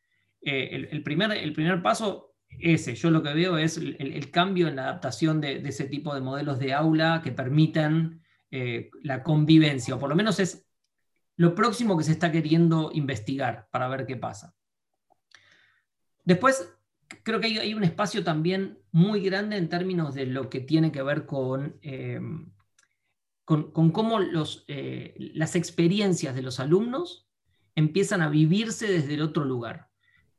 [0.44, 4.76] eh, el, primer, el primer paso, ese, yo lo que veo es el, cambio en
[4.76, 9.98] la adaptación de, ese tipo de modelos de aula que permitan eh, la convivencia, o
[9.98, 10.66] por lo menos es
[11.36, 14.54] lo próximo que se está queriendo investigar para ver qué pasa.
[16.24, 16.68] Después,
[17.22, 21.02] creo que hay, un espacio también muy grande en términos de lo que tiene que
[21.02, 22.20] ver con, eh,
[23.44, 24.64] con, cómo los,
[25.16, 27.28] las experiencias de los alumnos
[27.74, 29.91] empiezan a vivirse desde el otro lugar.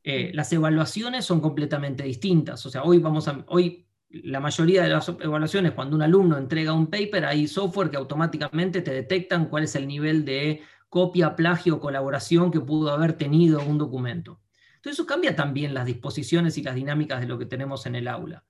[0.06, 2.64] Eh, las evaluaciones son completamente distintas.
[2.66, 6.74] O sea, hoy vamos a, hoy la mayoría de las evaluaciones, cuando un alumno entrega
[6.74, 11.80] un paper, hay software que automáticamente te detectan cuál es el nivel de copia, plagio
[11.80, 14.42] colaboración que pudo haber tenido un documento.
[14.76, 18.06] Entonces eso cambia también las disposiciones y las dinámicas de lo que tenemos en el
[18.06, 18.44] aula,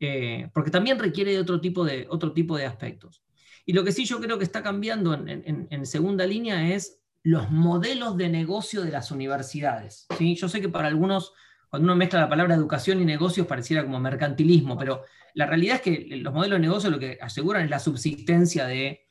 [0.00, 3.22] eh, porque también requiere de otro, tipo de otro tipo de aspectos.
[3.66, 8.16] Y lo que sí yo creo que está cambiando en segunda línea es los modelos
[8.18, 10.06] de negocio de las universidades.
[10.18, 10.36] ¿sí?
[10.36, 11.32] Yo sé que para algunos,
[11.70, 15.82] cuando uno mezcla la palabra educación y negocios pareciera como mercantilismo, pero la realidad es
[15.82, 19.08] que los modelos de negocio lo que aseguran es la subsistencia de,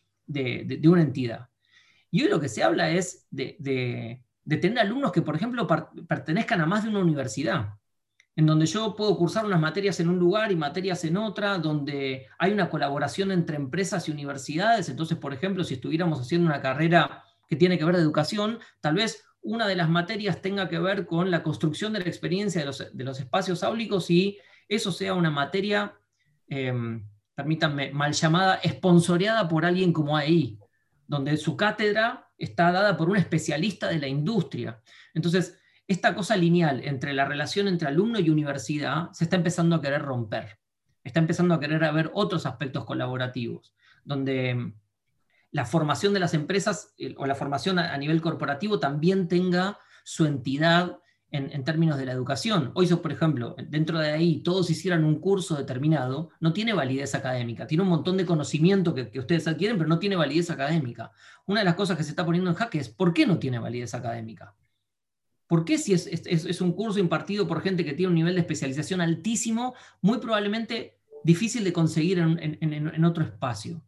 [0.86, 1.50] una entidad.
[2.12, 5.68] Y hoy lo que se habla es de, tener alumnos que, por ejemplo,
[6.08, 7.80] pertenezcan a más de una universidad,
[8.36, 12.28] en donde yo puedo cursar unas materias en un lugar y materias en otra, donde
[12.38, 14.88] hay una colaboración entre empresas y universidades.
[14.90, 18.96] Entonces, por ejemplo, si estuviéramos haciendo una carrera que tiene que ver de educación, tal
[18.96, 23.04] vez una de las materias tenga que ver con la construcción de la experiencia de
[23.04, 25.94] los, espacios áulicos y eso sea una materia,
[26.48, 30.58] em, permítanme, mal llamada, esponsoreada por alguien como AI,
[31.08, 34.82] donde su cátedra está dada por un especialista de la industria.
[35.14, 39.82] Entonces, esta cosa lineal entre la relación entre alumno y universidad se está empezando a
[39.82, 40.60] querer romper.
[41.04, 43.76] Está empezando a querer haber otros aspectos colaborativos,
[44.06, 44.74] donde em,
[45.54, 50.26] la formación de las empresas eh, o la formación a, nivel corporativo también tenga su
[50.26, 52.72] entidad en, términos de la educación.
[52.76, 57.66] Hoy, por ejemplo, dentro de ahí todos hicieran un curso determinado, no tiene validez académica,
[57.66, 61.12] tiene un montón de conocimiento que, ustedes adquieren, pero no tiene validez académica.
[61.48, 63.58] Una de las cosas que se está poniendo en jaque es ¿por qué no tiene
[63.58, 64.56] validez académica?
[65.48, 69.02] ¿Por qué si es, un curso impartido por gente que tiene un nivel de especialización
[69.02, 73.84] altísimo, muy probablemente difícil de conseguir en, en otro espacio?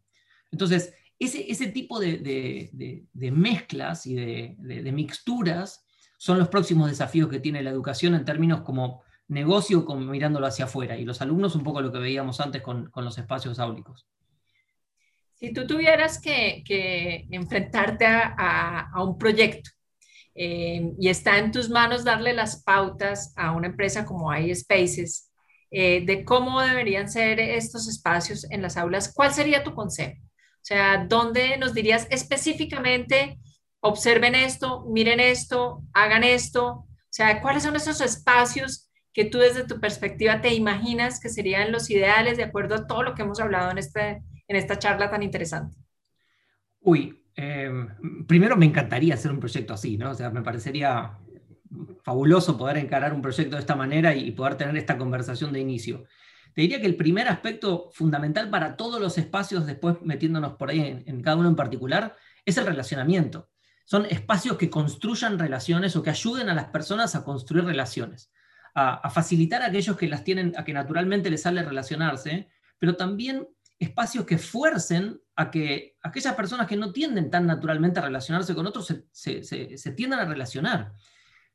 [0.50, 5.84] Entonces, ese, tipo de, mezclas y de, mixturas
[6.18, 10.66] son los próximos desafíos que tiene la educación en términos como negocio, como mirándolo hacia
[10.66, 10.96] afuera.
[10.96, 14.06] Y los alumnos, un poco lo que veíamos antes con, los espacios áulicos.
[15.34, 19.70] Si tú tuvieras que, enfrentarte a, un proyecto
[20.34, 25.30] eh, y está en tus manos darle las pautas a una empresa como iSpaces
[25.70, 30.25] eh, de cómo deberían ser estos espacios en las aulas, ¿cuál sería tu consejo?
[30.66, 33.38] O sea, ¿dónde nos dirías específicamente,
[33.78, 36.66] observen esto, miren esto, hagan esto?
[36.66, 41.70] O sea, ¿cuáles son esos espacios que tú desde tu perspectiva te imaginas que serían
[41.70, 45.08] los ideales de acuerdo a todo lo que hemos hablado en, este, en esta charla
[45.08, 45.76] tan interesante?
[46.80, 47.70] Uy, eh,
[48.26, 50.10] primero me encantaría hacer un proyecto así, ¿no?
[50.10, 51.16] O sea, me parecería
[52.02, 56.06] fabuloso poder encarar un proyecto de esta manera y poder tener esta conversación de inicio.
[56.56, 61.02] Te diría que el primer aspecto fundamental para todos los espacios, después metiéndonos por ahí
[61.04, 62.16] en, cada uno en particular,
[62.46, 63.50] es el relacionamiento.
[63.84, 68.32] Son espacios que construyan relaciones o que ayuden a las personas a construir relaciones,
[68.74, 73.46] a, facilitar a aquellos que las tienen, a que naturalmente les sale relacionarse, pero también
[73.78, 78.66] espacios que fuercen a que aquellas personas que no tienden tan naturalmente a relacionarse con
[78.66, 80.94] otros se, tiendan a relacionar.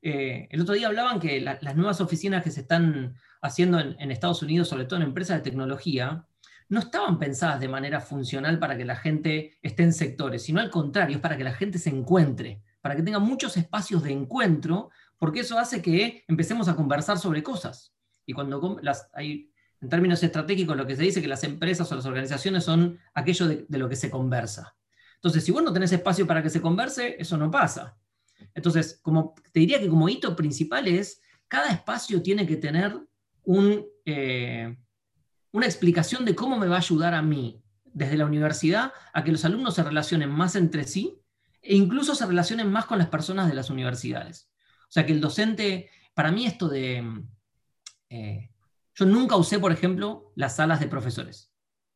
[0.01, 4.41] Eh, el otro día hablaban que las nuevas oficinas que se están haciendo en, Estados
[4.41, 6.25] Unidos, sobre todo en empresas de tecnología,
[6.69, 10.69] no estaban pensadas de manera funcional para que la gente esté en sectores, sino al
[10.69, 14.89] contrario, es para que la gente se encuentre, para que tenga muchos espacios de encuentro,
[15.17, 17.93] porque eso hace que empecemos a conversar sobre cosas.
[18.25, 21.95] Y cuando las, hay, en términos estratégicos, lo que se dice que las empresas o
[21.95, 24.75] las organizaciones son aquello de, de lo que se conversa.
[25.15, 27.97] Entonces, si vos no tenés espacio para que se converse, eso no pasa.
[28.53, 32.97] Entonces, como, te diría que como hito principal es, cada espacio tiene que tener
[34.05, 34.77] eh,
[35.51, 39.31] una explicación de cómo me va a ayudar a mí desde la universidad a que
[39.31, 41.19] los alumnos se relacionen más entre sí
[41.61, 44.49] e incluso se relacionen más con las personas de las universidades.
[44.83, 47.23] O sea, que el docente, para mí esto de...
[48.09, 48.49] Eh,
[48.95, 51.53] yo nunca usé, por ejemplo, las salas de profesores.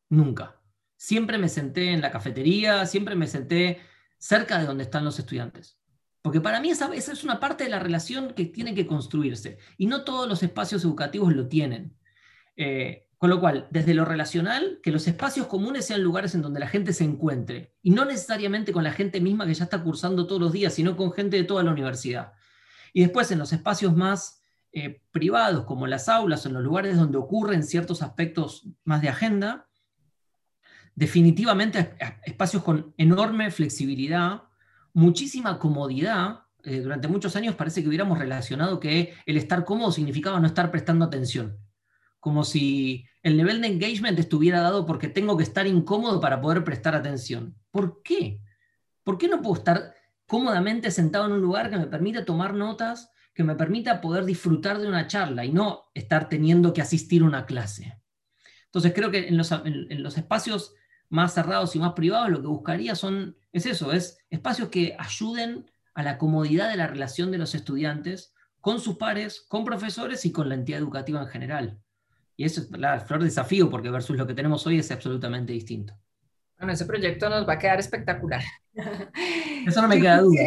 [0.08, 0.60] Nunca.
[0.96, 3.80] Siempre me senté en la cafetería, siempre me senté
[4.18, 5.78] cerca de donde están los estudiantes.
[6.26, 9.86] Porque para mí esa, es una parte de la relación que tiene que construirse y
[9.86, 11.96] no todos los espacios educativos lo tienen.
[12.56, 16.58] Eh, con lo cual, desde lo relacional, que los espacios comunes sean lugares en donde
[16.58, 20.26] la gente se encuentre y no necesariamente con la gente misma que ya está cursando
[20.26, 22.32] todos los días, sino con gente de toda la universidad.
[22.92, 27.18] Y después en los espacios más eh, privados, como las aulas en los lugares donde
[27.18, 29.68] ocurren ciertos aspectos más de agenda,
[30.96, 34.42] definitivamente espacios con enorme flexibilidad
[34.96, 36.40] muchísima comodidad.
[36.64, 40.70] Eh, durante muchos años parece que hubiéramos relacionado que el estar cómodo significaba no estar
[40.70, 41.58] prestando atención.
[42.18, 46.64] Como si el nivel de engagement estuviera dado porque tengo que estar incómodo para poder
[46.64, 47.54] prestar atención.
[47.70, 48.40] ¿Por qué?
[49.04, 49.94] ¿Por qué no puedo estar
[50.26, 54.78] cómodamente sentado en un lugar que me permita tomar notas, que me permita poder disfrutar
[54.78, 58.00] de una charla y no estar teniendo que asistir a una clase?
[58.64, 60.74] Entonces creo que en los, en los espacios
[61.08, 65.70] más cerrados y más privados, lo que buscaría son, es eso, es espacios que ayuden
[65.94, 70.32] a la comodidad de la relación de los estudiantes con sus pares, con profesores y
[70.32, 71.78] con la entidad educativa en general.
[72.36, 75.94] Y eso es la flor desafío, porque versus lo que tenemos hoy es absolutamente distinto.
[76.58, 78.42] Bueno, ese proyecto nos va a quedar espectacular.
[79.66, 80.42] Eso no me queda duda.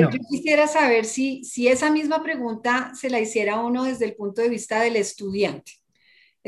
[0.00, 4.40] Yo quisiera saber si, si esa misma pregunta se la hiciera uno desde el punto
[4.40, 5.72] de vista del estudiante.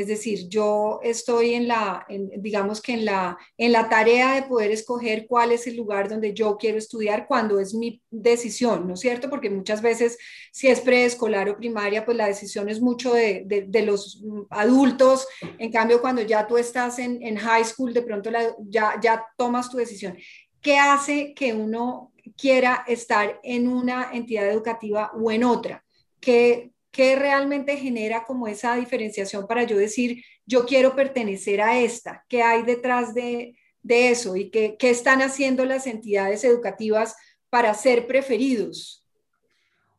[0.00, 2.06] Es decir, yo estoy en la,
[2.38, 6.32] digamos que en la, en la tarea de poder escoger cuál es el lugar donde
[6.32, 9.28] yo quiero estudiar cuando es mi decisión, ¿no es cierto?
[9.28, 10.16] Porque muchas veces,
[10.52, 15.28] si es preescolar o primaria, pues la decisión es mucho de, de, los adultos.
[15.58, 18.30] En cambio, cuando ya tú estás en, en high school, de pronto
[18.70, 20.16] ya, ya tomas tu decisión.
[20.62, 25.84] ¿Qué hace que uno quiera estar en una entidad educativa o en otra?
[26.20, 32.24] ¿Qué, ¿Qué realmente genera como esa diferenciación para yo decir, yo quiero pertenecer a esta?
[32.28, 34.36] ¿Qué hay detrás de, eso?
[34.36, 37.16] ¿Y qué, están haciendo las entidades educativas
[37.48, 39.06] para ser preferidos?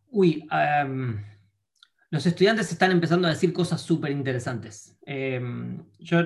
[0.10, 0.46] Uy,
[2.10, 4.98] los estudiantes están empezando a decir cosas súper interesantes.
[5.06, 5.82] Em,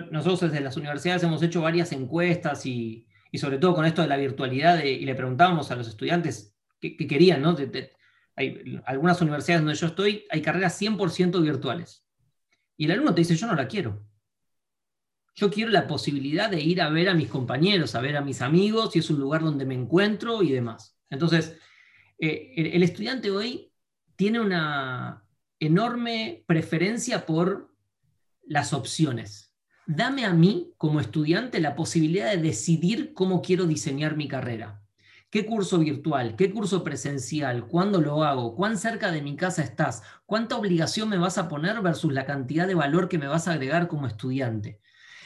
[0.10, 3.06] nosotros desde las universidades hemos hecho varias encuestas y,
[3.36, 7.42] sobre todo con esto de la virtualidad y le preguntábamos a los estudiantes qué, querían,
[7.42, 7.56] ¿no?
[8.36, 12.06] Hay algunas universidades donde yo estoy, hay carreras 100% virtuales.
[12.78, 14.06] Y el alumno te dice, yo no la quiero.
[15.36, 18.42] Yo quiero la posibilidad de ir a ver a mis compañeros, a ver a mis
[18.42, 20.98] amigos, si es un lugar donde me encuentro y demás.
[21.10, 21.58] Entonces,
[22.20, 23.72] eh, el, estudiante hoy
[24.16, 25.26] tiene una
[25.60, 27.74] enorme preferencia por
[28.44, 29.54] las opciones.
[29.88, 34.85] Dame a mí, como estudiante, la posibilidad de decidir cómo quiero diseñar mi carrera.
[35.36, 36.38] ¿Qué curso virtual?
[36.38, 37.68] ¿Qué curso presencial?
[37.68, 38.56] ¿Cuándo lo hago?
[38.56, 40.02] ¿Cuán cerca de mi casa estás?
[40.26, 43.52] ¿Cuánta obligación me vas a poner versus la cantidad de valor que me vas a
[43.52, 44.80] agregar como estudiante?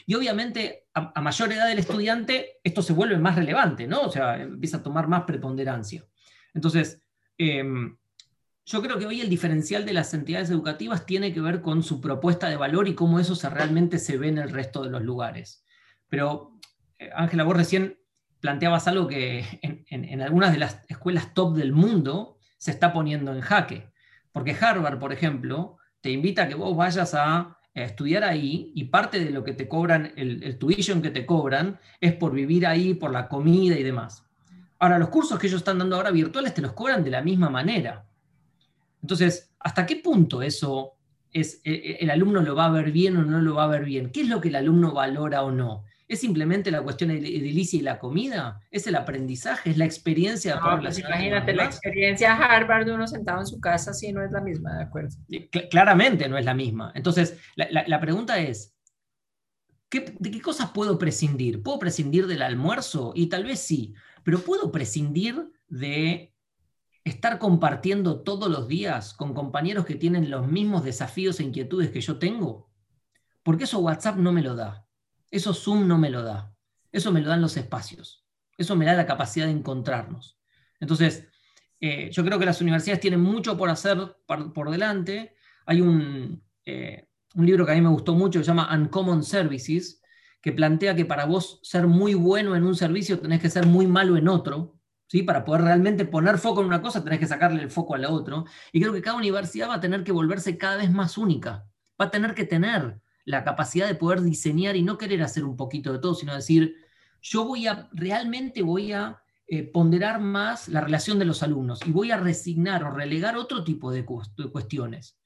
[0.07, 4.01] Y obviamente, a, mayor edad del estudiante, esto se vuelve más relevante, ¿no?
[4.01, 6.03] O sea, empieza a tomar más preponderancia.
[6.55, 7.03] Entonces,
[7.37, 7.95] em,
[8.65, 12.01] yo creo que hoy el diferencial de las entidades educativas tiene que ver con su
[12.01, 15.03] propuesta de valor y cómo eso se realmente se ve en el resto de los
[15.03, 15.63] lugares.
[16.07, 16.59] Pero,
[16.97, 17.99] eh, Ángela, vos recién
[18.39, 19.45] planteabas algo que
[19.89, 23.89] en, algunas de las escuelas top del mundo se está poniendo en jaque.
[24.31, 29.23] Porque Harvard, por ejemplo, te invita a que vos vayas a, estudiar ahí y parte
[29.23, 32.93] de lo que te cobran, el, el tuition que te cobran, es por vivir ahí,
[32.93, 34.25] por la comida y demás.
[34.79, 37.49] Ahora, los cursos que ellos están dando ahora virtuales te los cobran de la misma
[37.49, 38.05] manera.
[39.01, 40.93] Entonces, ¿hasta qué punto eso
[41.31, 43.67] es, e, e, el alumno lo va a ver bien o no lo va a
[43.67, 44.11] ver bien?
[44.11, 45.83] ¿Qué es lo que el alumno valora o no?
[46.09, 48.61] ¿Es simplemente la cuestión edilicia y la comida?
[48.71, 49.69] ¿Es el aprendizaje?
[49.69, 50.55] ¿Es la experiencia?
[50.55, 54.31] No, pues imagínate, la experiencia Harvard de uno sentado en su casa sí no es
[54.31, 55.15] la misma, ¿de acuerdo?
[55.69, 56.91] claramente no es la misma.
[56.95, 58.75] Entonces, la, pregunta es,
[59.91, 61.61] ¿de qué cosas puedo prescindir?
[61.61, 63.13] ¿Puedo prescindir del almuerzo?
[63.15, 63.93] Y tal vez sí,
[64.23, 66.33] pero ¿puedo prescindir de
[67.03, 72.01] estar compartiendo todos los días con compañeros que tienen los mismos desafíos e inquietudes que
[72.01, 72.71] yo tengo?
[73.43, 74.88] Porque eso WhatsApp no me lo da.
[75.31, 76.53] Eso Zoom no me lo da.
[76.91, 78.25] Eso me lo dan los espacios.
[78.57, 80.39] Eso me da la capacidad de encontrarnos.
[80.79, 81.27] Entonces,
[81.79, 85.35] eh, yo creo que las universidades tienen mucho por hacer por, delante.
[85.65, 89.23] Hay un, eh, un, libro que a mí me gustó mucho, que se llama Uncommon
[89.23, 90.01] Services,
[90.41, 93.87] que plantea que para vos ser muy bueno en un servicio tenés que ser muy
[93.87, 94.75] malo en otro.
[95.07, 95.23] ¿Sí?
[95.23, 98.11] Para poder realmente poner foco en una cosa, tenés que sacarle el foco a la
[98.11, 98.43] otra.
[98.71, 101.65] Y creo que cada universidad va a tener que volverse cada vez más única.
[101.99, 105.55] Va a tener que tener la capacidad de poder diseñar y no querer hacer un
[105.55, 106.75] poquito de todo, sino decir,
[107.21, 111.91] yo voy a, realmente voy a eh, ponderar más la relación de los alumnos y
[111.91, 115.17] voy a resignar o relegar otro tipo de, cuestiones.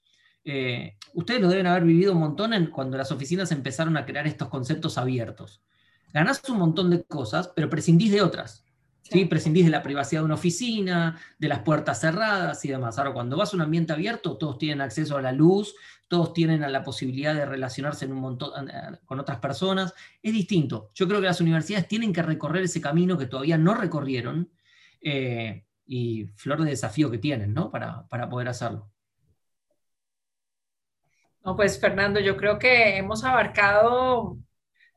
[0.46, 4.26] Eh, ustedes lo deben haber vivido un montón en, cuando las oficinas empezaron a crear
[4.26, 5.62] estos conceptos abiertos.
[6.14, 8.64] Ganás un montón de cosas, pero prescindís de otras.
[9.02, 9.26] ¿sí?
[9.26, 12.98] Prescindís de la privacidad de una oficina, de las puertas cerradas y demás.
[12.98, 15.76] Ahora, cuando vas a un ambiente abierto, todos tienen acceso a la luz,
[16.14, 18.70] todos tienen la posibilidad de relacionarse en un montón,
[19.04, 19.96] con otras personas.
[20.22, 20.92] Es distinto.
[20.94, 24.52] Yo creo que las universidades tienen que recorrer ese camino que todavía no recorrieron
[25.02, 27.72] eh, y flor de desafío que tienen ¿no?
[27.72, 28.92] para, para poder hacerlo.
[31.44, 34.38] No, pues Fernando, yo creo que hemos abarcado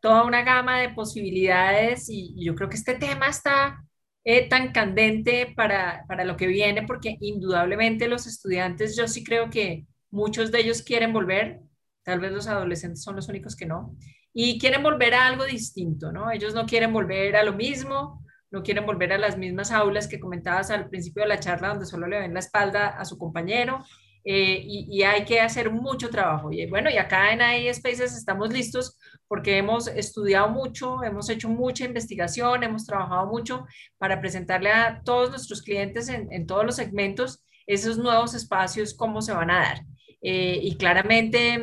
[0.01, 3.83] toda una gama de posibilidades y yo creo que este tema está
[4.23, 9.49] eh, tan candente para, para, lo que viene, porque indudablemente los estudiantes, yo sí creo
[9.49, 9.87] que
[10.17, 11.61] Muchos de ellos quieren volver,
[12.03, 13.95] tal vez los adolescentes son los únicos que no,
[14.33, 16.31] y quieren volver a algo distinto, ¿no?
[16.31, 20.19] Ellos no quieren volver a lo mismo, no quieren volver a las mismas aulas que
[20.19, 23.85] comentabas al principio de la charla, donde solo le ven la espalda a su compañero,
[24.25, 26.51] eh, y, hay que hacer mucho trabajo.
[26.51, 28.99] Y bueno, y acá en AI Spaces estamos listos
[29.29, 33.67] porque hemos estudiado mucho, hemos hecho mucha investigación, hemos trabajado mucho
[33.99, 39.21] para presentarle a todos nuestros clientes en, en todos los segmentos esos nuevos espacios, cómo
[39.21, 39.96] se van a dar.
[40.23, 41.61] Eh, y claramente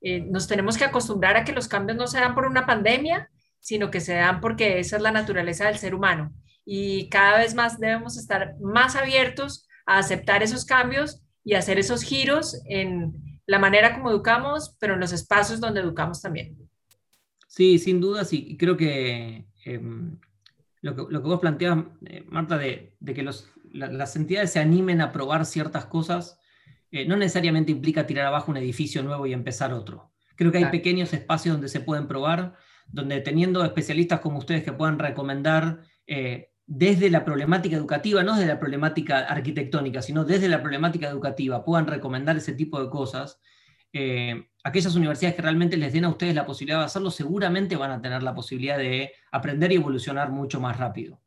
[0.00, 3.30] eh, nos tenemos que acostumbrar a que los cambios no se dan por una pandemia,
[3.60, 6.32] sino que se dan porque esa es la naturaleza del ser humano.
[6.64, 12.02] Y cada vez más debemos estar más abiertos a aceptar esos cambios y hacer esos
[12.02, 16.56] giros en la manera como educamos, pero en los espacios donde educamos también.
[17.48, 18.56] Sí, sin duda, sí.
[18.56, 20.18] Creo que em,
[20.80, 23.28] lo, que lo, que vos planteas, eh, Marta, de, que
[23.72, 26.39] las entidades se animen a probar ciertas cosas,
[26.90, 30.12] eh, no necesariamente implica tirar abajo un edificio nuevo y empezar otro.
[30.36, 32.54] Creo que hay pequeños espacios donde se pueden probar,
[32.86, 38.48] donde teniendo especialistas como ustedes que puedan recomendar eh, desde la problemática educativa, no desde
[38.48, 43.40] la problemática arquitectónica, sino desde la problemática educativa, puedan recomendar ese tipo de cosas,
[43.92, 47.90] eh, aquellas universidades que realmente les den a ustedes la posibilidad de hacerlo, seguramente van
[47.90, 51.20] a tener la posibilidad de aprender y evolucionar mucho más rápido.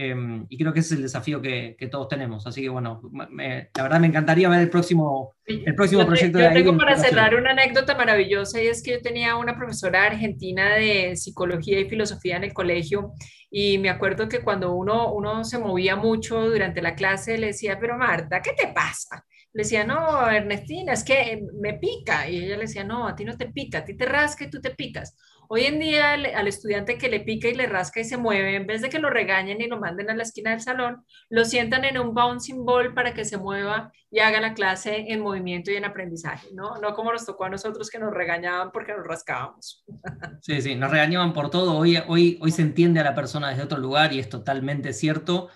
[0.00, 2.46] Em, y creo que ese es el desafío que, todos tenemos.
[2.46, 6.76] Así que bueno, la verdad me encantaría ver el próximo, el próximo proyecto yo tengo
[6.76, 11.80] para cerrar una anécdota maravillosa y es que yo tenía una profesora argentina de psicología
[11.80, 13.10] y filosofía en el colegio
[13.50, 17.76] y me acuerdo que cuando uno, uno se movía mucho durante la clase le decía,
[17.80, 19.26] pero Marta, ¿qué te pasa?
[19.52, 22.28] Le decía, no, Ernestina, es que me pica.
[22.28, 24.50] Y ella le decía, no, a ti no te pica, a ti te rasca y
[24.50, 25.16] tú te picas.
[25.50, 28.66] Hoy en día al, estudiante que le pica y le rasca y se mueve, en
[28.66, 31.86] vez de que lo regañen y lo manden a la esquina del salón, lo sientan
[31.86, 35.76] en un bouncing ball para que se mueva y haga la clase en movimiento y
[35.76, 36.76] en aprendizaje, ¿no?
[36.82, 39.84] No como nos tocó a nosotros que nos regañaban porque nos rascábamos.
[40.42, 41.76] Sí, sí, nos regañaban por todo.
[41.76, 45.48] Hoy, hoy, hoy se entiende a la persona desde otro lugar y es totalmente cierto.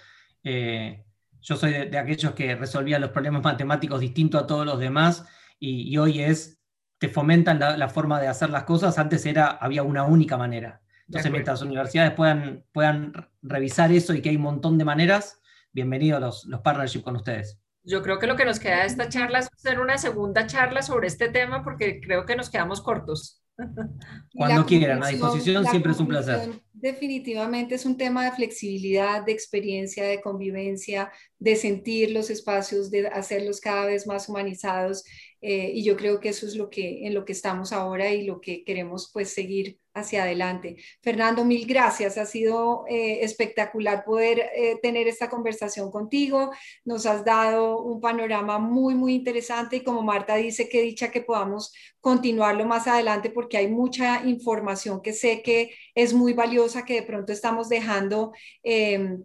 [0.42, 1.04] Eh,
[1.40, 5.24] yo soy de, aquellos que resolvían los problemas matemáticos distinto a todos los demás
[5.60, 6.61] y hoy es
[7.02, 10.80] te fomentan la, forma de hacer las cosas, antes era, había una única manera.
[11.08, 15.40] Entonces, mientras las universidades puedan, puedan revisar eso y que hay un montón de maneras,
[15.72, 17.58] bienvenidos los, los partnerships con ustedes.
[17.82, 20.80] Yo creo que lo que nos queda de esta charla es hacer una segunda charla
[20.80, 23.42] sobre este tema porque creo que nos quedamos cortos.
[24.32, 26.50] Cuando quieran, a disposición, siempre es un placer.
[26.72, 33.08] Definitivamente es un tema de flexibilidad, de experiencia, de convivencia, de sentir los espacios, de
[33.08, 35.02] hacerlos cada vez más humanizados
[35.42, 38.24] eh, y yo creo que eso es lo que, en lo que estamos ahora y
[38.24, 40.76] lo que queremos pues seguir hacia adelante.
[41.00, 42.18] Fernando, mil gracias.
[42.18, 46.50] Ha sido eh, espectacular poder eh, tener esta conversación contigo.
[46.84, 51.20] Nos has dado un panorama muy, muy interesante y como Marta dice, qué dicha que
[51.20, 56.94] podamos continuarlo más adelante porque hay mucha información que sé que es muy valiosa que
[56.94, 58.32] de pronto estamos dejando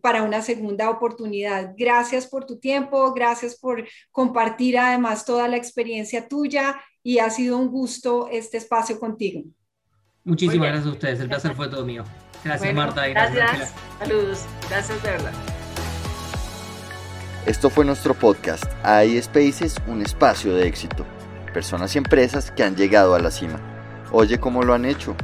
[0.02, 1.74] para una segunda oportunidad.
[1.78, 7.58] Gracias por tu tiempo, gracias por compartir además toda la experiencia tuya y ha sido
[7.58, 9.44] un gusto este espacio contigo.
[10.28, 12.04] Muchísimas gracias a ustedes, el placer fue todo mío.
[12.44, 13.08] Gracias Marta.
[13.08, 13.74] gracias.
[13.98, 14.46] Saludos.
[14.70, 15.32] Gracias de verdad.
[17.46, 21.06] Esto fue nuestro podcast AI Spaces, un espacio de éxito.
[21.54, 23.62] Personas y empresas que han llegado a la cima.
[24.12, 25.16] Oye cómo lo han hecho.